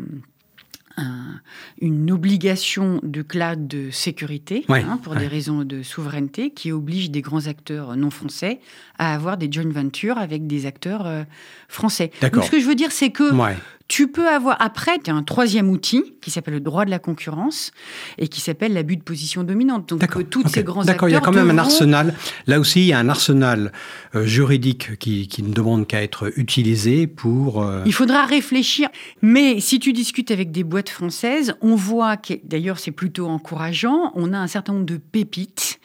un- 0.97 1.39
une 1.80 2.12
obligation 2.12 2.99
de 3.04 3.21
cloud 3.21 3.67
de 3.67 3.89
sécurité, 3.91 4.65
Ouais, 4.69 4.84
hein, 4.84 4.97
pour 5.01 5.13
ouais. 5.13 5.19
des 5.19 5.27
raisons 5.27 5.63
de 5.63 5.84
souveraineté, 5.84 6.51
qui 6.51 6.71
oblige 6.71 7.12
des 7.12 7.21
grands 7.21 7.47
acteurs 7.47 7.95
non 7.95 8.10
français 8.10 8.60
à 8.97 9.13
avoir 9.13 9.38
des 9.38 9.51
joint 9.51 9.69
ventures 9.71 10.17
avec 10.17 10.47
des 10.47 10.65
acteurs 10.65 11.06
euh, 11.08 11.23
français. 11.67 12.12
Donc, 12.21 12.43
ce 12.43 12.51
que 12.51 12.60
je 12.60 12.65
veux 12.65 12.75
dire, 12.75 12.91
c'est 12.91 13.10
que 13.12 13.34
Ouais. 13.34 13.56
Tu 13.91 14.08
peux 14.08 14.30
avoir 14.30 14.56
après 14.62 14.99
tu 15.04 15.12
as 15.12 15.13
un 15.13 15.21
troisième 15.23 15.69
outil 15.69 16.13
qui 16.21 16.32
s'appelle 16.32 16.54
le 16.54 16.60
droit 16.62 16.86
de 16.86 16.89
la 16.89 16.97
concurrence 16.99 17.71
et 18.17 18.30
qui 18.30 18.39
s'appelle 18.39 18.71
l'abus 18.73 18.95
de 18.95 19.01
position 19.04 19.43
dominante. 19.43 19.89
Donc 19.89 20.08
que 20.08 20.21
tous 20.21 20.39
Ok. 20.45 20.49
ces 20.49 20.63
grands 20.63 20.80
acteurs 20.84 20.93
D'accord, 20.93 21.10
il 21.10 21.12
y 21.12 21.15
a 21.15 21.19
quand 21.19 21.34
même 21.34 21.49
un 21.49 21.58
arsenal. 21.58 22.13
Là 22.47 22.62
aussi, 22.62 22.80
il 22.80 22.86
y 22.86 22.93
a 22.93 22.99
un 22.99 23.10
arsenal 23.10 23.73
euh, 24.15 24.25
juridique 24.25 24.97
qui, 24.97 25.27
qui 25.27 25.43
ne 25.43 25.51
demande 25.51 25.88
qu'à 25.88 26.01
être 26.01 26.32
utilisé 26.39 27.06
pour. 27.06 27.62
euh, 27.63 27.84
Il 27.86 27.91
faudra 27.91 28.25
réfléchir. 28.25 28.88
Mais 29.21 29.60
si 29.60 29.77
tu 29.80 29.91
discutes 29.91 30.32
avec 30.32 30.51
des 30.54 30.63
boîtes 30.63 30.88
françaises, 30.89 31.56
on 31.60 31.75
voit 31.75 32.15
que, 32.15 32.36
d'ailleurs 32.45 32.80
c'est 32.80 32.91
plutôt 32.91 33.27
encourageant, 33.27 34.13
on 34.15 34.32
a 34.32 34.38
un 34.38 34.47
certain 34.47 34.71
nombre 34.71 34.86
de 34.86 34.95
pépites 34.97 35.80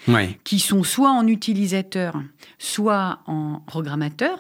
qui 0.45 0.61
sont 0.61 0.85
soit 0.85 1.11
en 1.11 1.27
utilisateur, 1.27 2.23
soit 2.59 3.19
en 3.27 3.63
programmateur 3.67 4.39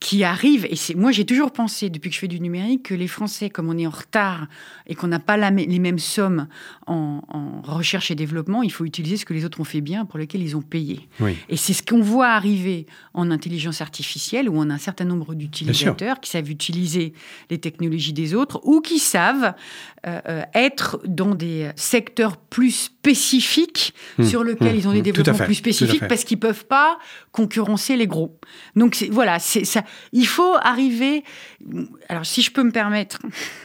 qui 0.00 0.24
arrivent, 0.24 0.66
et 0.68 0.76
c'est 0.76 0.94
moi 0.94 1.12
j'ai 1.12 1.24
toujours 1.24 1.52
pensé 1.52 1.90
depuis 1.90 2.10
que 2.10 2.14
je 2.14 2.20
fais 2.20 2.28
du 2.28 2.40
numérique 2.40 2.84
que 2.84 2.94
les 2.94 3.08
Français, 3.08 3.50
comme 3.50 3.68
on 3.68 3.78
est 3.78 3.86
en 3.86 3.90
retard 3.90 4.46
et 4.86 4.94
qu'on 4.94 5.08
n'a 5.08 5.18
pas 5.18 5.36
la 5.36 5.50
les 5.50 5.78
mêmes 5.78 5.98
sommes 5.98 6.48
en, 6.86 7.22
en 7.28 7.62
recherche 7.62 8.10
et 8.10 8.14
développement, 8.14 8.62
il 8.62 8.72
faut 8.72 8.84
utiliser 8.84 9.16
ce 9.16 9.24
que 9.24 9.32
les 9.34 9.44
autres 9.44 9.60
ont 9.60 9.64
fait 9.64 9.80
bien, 9.80 10.04
pour 10.04 10.18
lequel 10.18 10.42
ils 10.42 10.56
ont 10.56 10.62
payé. 10.62 11.08
Oui. 11.20 11.36
Et 11.48 11.56
c'est 11.56 11.72
ce 11.72 11.82
qu'on 11.82 12.02
voit 12.02 12.28
arriver 12.28 12.86
en 13.14 13.30
intelligence 13.30 13.80
artificielle, 13.80 14.48
où 14.48 14.54
on 14.56 14.70
a 14.70 14.74
un 14.74 14.78
certain 14.78 15.04
nombre 15.04 15.34
d'utilisateurs 15.34 16.20
qui 16.20 16.30
savent 16.30 16.50
utiliser 16.50 17.12
les 17.50 17.58
technologies 17.58 18.12
des 18.12 18.34
autres 18.34 18.60
ou 18.64 18.80
qui 18.80 18.98
savent 18.98 19.54
euh, 20.06 20.20
euh, 20.28 20.42
être 20.54 21.00
dans 21.06 21.34
des 21.34 21.70
secteurs 21.76 22.36
plus 22.36 22.72
spécifiques 22.72 23.94
Mmh, 24.18 24.24
sur 24.24 24.44
lesquels 24.44 24.74
mmh, 24.74 24.78
ils 24.78 24.88
ont 24.88 24.92
des 24.92 25.02
tout 25.02 25.10
à 25.10 25.12
développements 25.12 25.38
fait, 25.38 25.44
plus 25.44 25.54
spécifiques 25.54 26.06
parce 26.08 26.24
qu'ils 26.24 26.38
peuvent 26.38 26.66
pas 26.66 26.98
concurrencer 27.32 27.96
les 27.96 28.06
gros. 28.06 28.38
Donc 28.76 29.04
voilà, 29.10 29.38
ça. 29.38 29.84
Il 30.12 30.26
faut 30.26 30.54
arriver. 30.62 31.24
Alors 32.08 32.24
si 32.24 32.42
je 32.42 32.50
peux 32.50 32.62
me 32.62 32.70
permettre, 32.70 33.18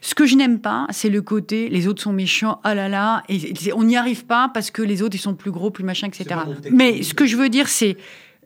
ce 0.00 0.14
que 0.14 0.26
je 0.26 0.36
n'aime 0.36 0.49
pas, 0.58 0.86
c'est 0.90 1.10
le 1.10 1.22
côté 1.22 1.68
les 1.68 1.86
autres 1.86 2.02
sont 2.02 2.12
méchants, 2.12 2.60
ah 2.64 2.74
là 2.74 2.88
là, 2.88 3.22
et 3.28 3.72
on 3.72 3.84
n'y 3.84 3.96
arrive 3.96 4.26
pas 4.26 4.50
parce 4.52 4.70
que 4.70 4.82
les 4.82 5.02
autres 5.02 5.16
ils 5.16 5.20
sont 5.20 5.34
plus 5.34 5.50
gros, 5.50 5.70
plus 5.70 5.84
machin, 5.84 6.08
etc. 6.08 6.40
Mais 6.70 7.02
ce 7.02 7.14
que 7.14 7.26
je 7.26 7.36
veux 7.36 7.48
dire, 7.48 7.68
c'est 7.68 7.96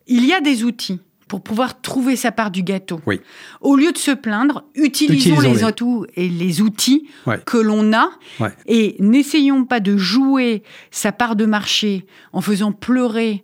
il 0.07 0.27
y 0.27 0.33
a 0.33 0.41
des 0.41 0.65
outils 0.65 1.01
pour 1.29 1.43
pouvoir 1.43 1.81
trouver 1.81 2.17
sa 2.17 2.33
part 2.33 2.51
du 2.51 2.63
gâteau. 2.63 3.01
Oui. 3.07 3.21
Au 3.61 3.77
lieu 3.77 3.93
de 3.93 3.99
se 3.99 4.11
plaindre, 4.11 4.65
utilisons 4.75 5.41
les 5.41 5.65
atouts 5.65 6.05
et 6.17 6.29
les 6.29 6.61
outils 6.61 7.09
Ouais. 7.27 7.41
que 7.45 7.57
l'on 7.59 7.93
a 7.93 8.11
Ouais. 8.41 8.53
et 8.67 8.97
n'essayons 9.01 9.65
pas 9.65 9.81
de 9.81 9.97
jouer 9.97 10.63
sa 10.91 11.13
part 11.13 11.37
de 11.37 11.47
marché 11.47 12.07
en 12.33 12.41
faisant 12.41 12.73
pleurer 12.73 13.43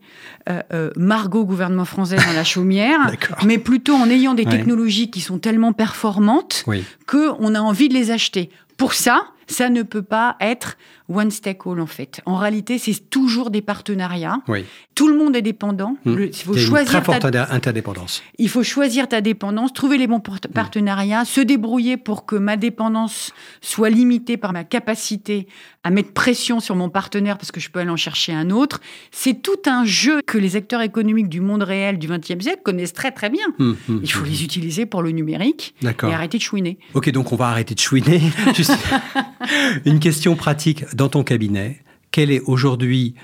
euh, 0.48 0.62
euh, 0.72 0.90
Margot, 0.96 1.44
gouvernement 1.44 1.84
français, 1.84 2.16
dans 2.16 2.32
la 2.34 2.44
chaumière, 2.44 3.12
mais 3.44 3.58
plutôt 3.58 3.94
en 3.94 4.08
ayant 4.10 4.34
des 4.34 4.44
Ouais. 4.44 4.50
technologies 4.50 5.10
qui 5.10 5.20
sont 5.20 5.38
tellement 5.38 5.72
performantes 5.72 6.64
Oui. 6.66 6.84
qu'on 7.06 7.54
a 7.54 7.60
envie 7.60 7.88
de 7.88 7.94
les 7.94 8.10
acheter. 8.10 8.50
Pour 8.76 8.94
ça, 8.94 9.26
ça 9.50 9.68
ne 9.68 9.82
peut 9.82 10.02
pas 10.02 10.36
être 10.40 10.76
one 11.08 11.30
stack 11.30 11.66
all 11.66 11.80
en 11.80 11.86
fait. 11.86 12.20
En 12.24 12.36
réalité, 12.36 12.78
c'est 12.78 13.10
toujours 13.10 13.50
des 13.50 13.62
partenariats. 13.62 14.40
Oui. 14.48 14.64
Tout 14.94 15.08
le 15.08 15.16
monde 15.18 15.34
est 15.34 15.42
dépendant. 15.42 15.96
Mmh. 16.04 16.14
Le- 16.14 16.28
il, 16.28 16.34
faut 16.34 16.54
une 16.54 16.60
choisir 16.60 16.86
très 16.88 17.02
forte 17.02 17.20
ta, 17.20 17.28
inter- 17.28 17.44
interdépendance. 17.52 18.22
il 18.38 18.48
faut 18.48 18.62
choisir 18.62 19.08
ta 19.08 19.20
dépendance, 19.20 19.72
trouver 19.72 19.98
les 19.98 20.06
bons 20.06 20.20
part- 20.20 20.38
partenariats, 20.54 21.24
se 21.24 21.40
débrouiller 21.40 21.96
pour 21.96 22.26
que 22.26 22.36
ma 22.36 22.56
dépendance 22.56 23.32
soit 23.60 23.90
limitée 23.90 24.36
par 24.36 24.52
ma 24.52 24.62
capacité 24.64 25.48
à 25.82 25.90
mettre 25.90 26.12
pression 26.12 26.60
sur 26.60 26.76
mon 26.76 26.90
partenaire 26.90 27.38
parce 27.38 27.50
que 27.50 27.58
je 27.60 27.70
peux 27.70 27.80
aller 27.80 27.90
en 27.90 27.96
chercher 27.96 28.32
un 28.34 28.50
autre. 28.50 28.80
C'est 29.10 29.42
tout 29.42 29.56
un 29.66 29.84
jeu 29.84 30.20
que 30.26 30.36
les 30.38 30.54
acteurs 30.56 30.82
économiques 30.82 31.28
du 31.30 31.40
monde 31.40 31.62
réel 31.62 31.98
du 31.98 32.06
XXe 32.06 32.38
siècle 32.44 32.60
connaissent 32.62 32.92
très 32.92 33.10
très 33.10 33.30
bien. 33.30 33.46
Hum, 33.58 33.76
Il 33.88 34.12
faut 34.12 34.24
les 34.26 34.44
utiliser 34.44 34.84
pour 34.86 35.02
le 35.02 35.10
numérique 35.10 35.74
et 35.82 36.12
arrêter 36.12 36.36
de 36.38 36.42
chouiner. 36.42 36.78
Ok, 36.94 37.10
donc 37.10 37.32
on 37.32 37.36
va 37.36 37.48
arrêter 37.48 37.74
de 37.74 37.80
chouiner. 37.80 38.20
Une 39.84 40.00
question 40.00 40.36
pratique 40.36 40.84
dans 40.94 41.08
ton 41.08 41.24
cabinet. 41.24 41.80
Quelle 42.10 42.30
est 42.30 42.40
aujourd'hui 42.40 43.14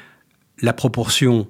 la 0.62 0.72
proportion 0.72 1.48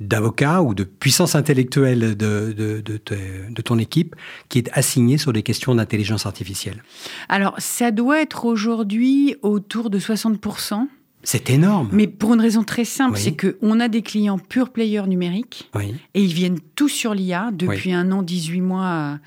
d'avocats 0.00 0.62
ou 0.62 0.74
de 0.74 0.82
puissance 0.84 1.34
intellectuelle 1.36 2.16
de, 2.16 2.52
de, 2.56 2.80
de, 2.80 2.96
te- 2.96 3.14
de 3.52 3.62
ton 3.62 3.78
équipe 3.78 4.16
qui 4.48 4.58
est 4.58 4.68
assignée 4.72 5.18
sur 5.18 5.32
des 5.32 5.42
questions 5.42 5.74
d'intelligence 5.74 6.26
artificielle? 6.26 6.82
Alors, 7.28 7.54
ça 7.58 7.90
doit 7.92 8.20
être 8.20 8.44
aujourd'hui 8.46 9.36
autour 9.42 9.90
de 9.90 9.98
60%, 10.00 10.88
C'est 11.22 11.50
énorme. 11.50 11.88
mais 11.92 12.08
pour 12.08 12.34
une 12.34 12.40
raison 12.40 12.64
très 12.64 12.84
simple, 12.84 13.14
Oui. 13.16 13.20
c'est 13.22 13.36
qu'on 13.60 13.78
a 13.78 13.86
des 13.88 14.02
clients 14.02 14.38
pure 14.38 14.70
player 14.70 15.02
numériques 15.06 15.70
Oui. 15.76 15.94
et 16.14 16.22
ils 16.24 16.32
viennent 16.34 16.58
tous 16.74 16.88
sur 16.88 17.14
l'IA 17.14 17.50
depuis 17.52 17.92
un 17.92 18.10
an, 18.10 18.22
18 18.22 18.60
mois. 18.60 19.18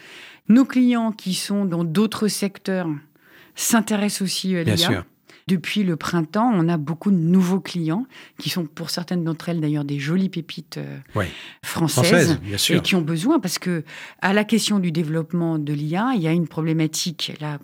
Nos 0.49 0.65
clients 0.65 1.11
qui 1.13 1.35
sont 1.35 1.63
dans 1.63 1.85
d'autres 1.85 2.27
secteurs 2.27 2.89
s'intéressent 3.55 4.21
aussi 4.21 4.55
à 4.55 4.63
Bien 4.63 4.75
l'IA. 4.75 5.05
Depuis 5.47 5.83
le 5.83 5.95
printemps, 5.95 6.49
on 6.55 6.67
a 6.69 6.77
beaucoup 6.77 7.11
de 7.11 7.17
nouveaux 7.17 7.59
clients 7.59 8.07
qui 8.39 8.49
sont 8.49 8.65
pour 8.65 8.89
certaines 8.89 9.23
d'entre 9.23 9.47
elles 9.49 9.61
d'ailleurs 9.61 9.85
des 9.85 9.99
jolies 9.99 10.29
pépites 10.29 10.77
euh, 10.77 10.97
Oui. 11.13 11.25
françaises, 11.63 12.07
Française, 12.07 12.39
bien 12.41 12.57
sûr. 12.57 12.77
et 12.77 12.81
qui 12.81 12.95
ont 12.95 13.03
besoin 13.03 13.39
parce 13.39 13.59
que 13.59 13.83
à 14.23 14.33
la 14.33 14.43
question 14.43 14.79
du 14.79 14.91
développement 14.91 15.59
de 15.59 15.71
l'IA, 15.71 16.13
il 16.15 16.21
y 16.23 16.27
a 16.27 16.31
une 16.31 16.47
problématique 16.47 17.33
là, 17.39 17.59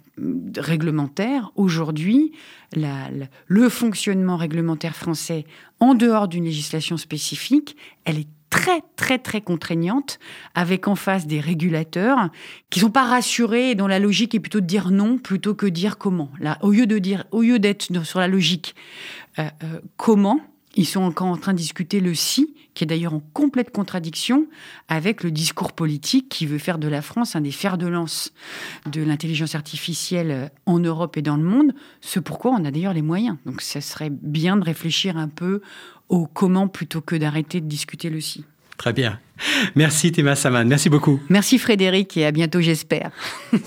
réglementaire. 0.58 1.52
Aujourd'hui, 1.56 2.34
la- 2.76 3.10
la- 3.10 3.26
le 3.48 3.68
fonctionnement 3.70 4.38
réglementaire 4.38 4.96
français, 4.96 5.46
en 5.80 5.96
dehors 5.96 6.28
d'une 6.28 6.46
législation 6.46 6.98
spécifique, 6.98 7.76
elle 8.06 8.20
est 8.20 8.28
très 8.52 8.84
très 8.96 9.18
très 9.18 9.42
contraignantes, 9.42 10.20
avec 10.54 10.88
en 10.88 10.96
face 10.96 11.26
des 11.26 11.40
régulateurs 11.40 12.30
qui 12.70 12.82
sont 12.82 12.92
pas 12.92 13.06
rassurés 13.06 13.72
et 13.72 13.76
dont 13.76 13.88
la 13.88 13.98
logique 13.98 14.36
est 14.36 14.40
plutôt 14.40 14.60
de 14.60 14.68
dire 14.68 14.92
non 14.92 15.18
plutôt 15.18 15.56
que 15.56 15.66
dire 15.66 15.98
comment. 15.98 16.30
Là, 16.40 16.60
au 16.62 16.70
lieu 16.70 16.86
de 16.86 17.00
dire, 17.00 17.24
au 17.32 17.42
lieu 17.42 17.58
d'être 17.58 17.88
sur 18.04 18.20
la 18.20 18.28
logique 18.28 18.76
euh, 19.40 19.50
euh, 19.64 19.80
comment, 19.98 20.42
ils 20.76 20.86
sont 20.86 21.02
encore 21.02 21.28
en 21.28 21.38
train 21.38 21.54
de 21.54 21.58
discuter 21.58 22.00
le 22.00 22.14
si, 22.14 22.54
qui 22.74 22.84
est 22.84 22.88
d'ailleurs 22.88 23.14
en 23.14 23.22
complète 23.34 23.72
contradiction 23.72 24.48
avec 24.88 25.24
le 25.24 25.32
discours 25.32 25.74
politique 25.74 26.30
qui 26.30 26.46
veut 26.46 26.58
faire 26.58 26.78
de 26.78 26.88
la 26.88 27.02
France 27.02 27.36
un 27.36 27.42
des 27.42 27.52
fers 27.52 27.78
de 27.78 27.88
lance 27.88 28.32
de 28.90 29.02
l'intelligence 29.02 29.56
artificielle 29.56 30.32
euh, 30.32 30.48
en 30.66 30.80
Europe 30.80 31.18
et 31.18 31.22
dans 31.22 31.38
le 31.38 31.44
monde, 31.44 31.74
ce 32.02 32.20
pourquoi 32.20 32.52
on 32.52 32.64
a 32.66 32.72
d'ailleurs 32.72 32.94
les 32.94 33.02
moyens. 33.02 33.38
Donc 33.46 33.62
ça 33.62 33.82
serait 33.82 34.12
bien 34.12 34.58
de 34.58 34.64
réfléchir 34.64 35.18
un 35.18 35.30
peu 35.30 35.62
au 36.12 36.28
comment 36.28 36.67
plutôt 36.67 37.02
que 37.02 37.15
d'arrêter 37.15 37.62
de 37.62 37.67
discuter 37.67 38.12
le 38.12 38.21
si. 38.21 38.45
Très 38.78 38.93
bien. 38.93 39.19
Merci 39.76 40.12
Théma 40.12 40.36
Saman, 40.36 40.67
merci 40.67 40.89
beaucoup. 40.89 41.19
Merci 41.30 41.58
Frédéric 41.58 42.15
et 42.17 42.26
à 42.26 42.32
bientôt 42.32 42.62
j'espère. 42.62 43.12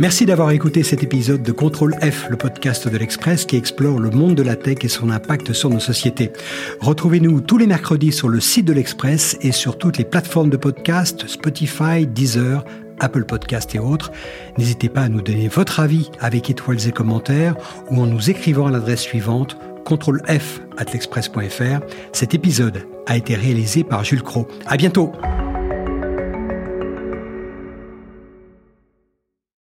Merci 0.00 0.26
d'avoir 0.26 0.50
écouté 0.50 0.82
cet 0.82 1.04
épisode 1.04 1.44
de 1.44 1.52
Contrôle 1.52 1.94
F, 2.00 2.28
le 2.28 2.36
podcast 2.36 2.88
de 2.88 2.98
l'Express 2.98 3.44
qui 3.44 3.54
explore 3.54 4.00
le 4.00 4.10
monde 4.10 4.34
de 4.34 4.42
la 4.42 4.56
tech 4.56 4.78
et 4.82 4.88
son 4.88 5.08
impact 5.08 5.52
sur 5.52 5.70
nos 5.70 5.78
sociétés. 5.78 6.32
Retrouvez-nous 6.80 7.40
tous 7.40 7.58
les 7.58 7.68
mercredis 7.68 8.10
sur 8.10 8.28
le 8.28 8.40
site 8.40 8.64
de 8.64 8.72
l'Express 8.72 9.38
et 9.40 9.52
sur 9.52 9.78
toutes 9.78 9.96
les 9.96 10.04
plateformes 10.04 10.50
de 10.50 10.56
podcast, 10.56 11.28
Spotify, 11.28 12.08
Deezer, 12.08 12.64
Apple 12.98 13.24
Podcast 13.24 13.72
et 13.76 13.78
autres. 13.78 14.10
N'hésitez 14.58 14.88
pas 14.88 15.02
à 15.02 15.08
nous 15.08 15.22
donner 15.22 15.46
votre 15.46 15.78
avis 15.78 16.10
avec 16.18 16.50
étoiles 16.50 16.88
et 16.88 16.92
commentaires 16.92 17.54
ou 17.88 18.02
en 18.02 18.06
nous 18.06 18.30
écrivant 18.30 18.66
à 18.66 18.72
l'adresse 18.72 19.02
suivante 19.02 19.56
contrôle 19.84 20.22
F 20.26 20.60
at 20.78 20.86
l'express.fr. 20.92 21.80
Cet 22.12 22.34
épisode 22.34 22.86
a 23.06 23.16
été 23.16 23.34
réalisé 23.34 23.84
par 23.84 24.04
Jules 24.04 24.22
Cro. 24.22 24.48
À 24.66 24.76
bientôt! 24.76 25.12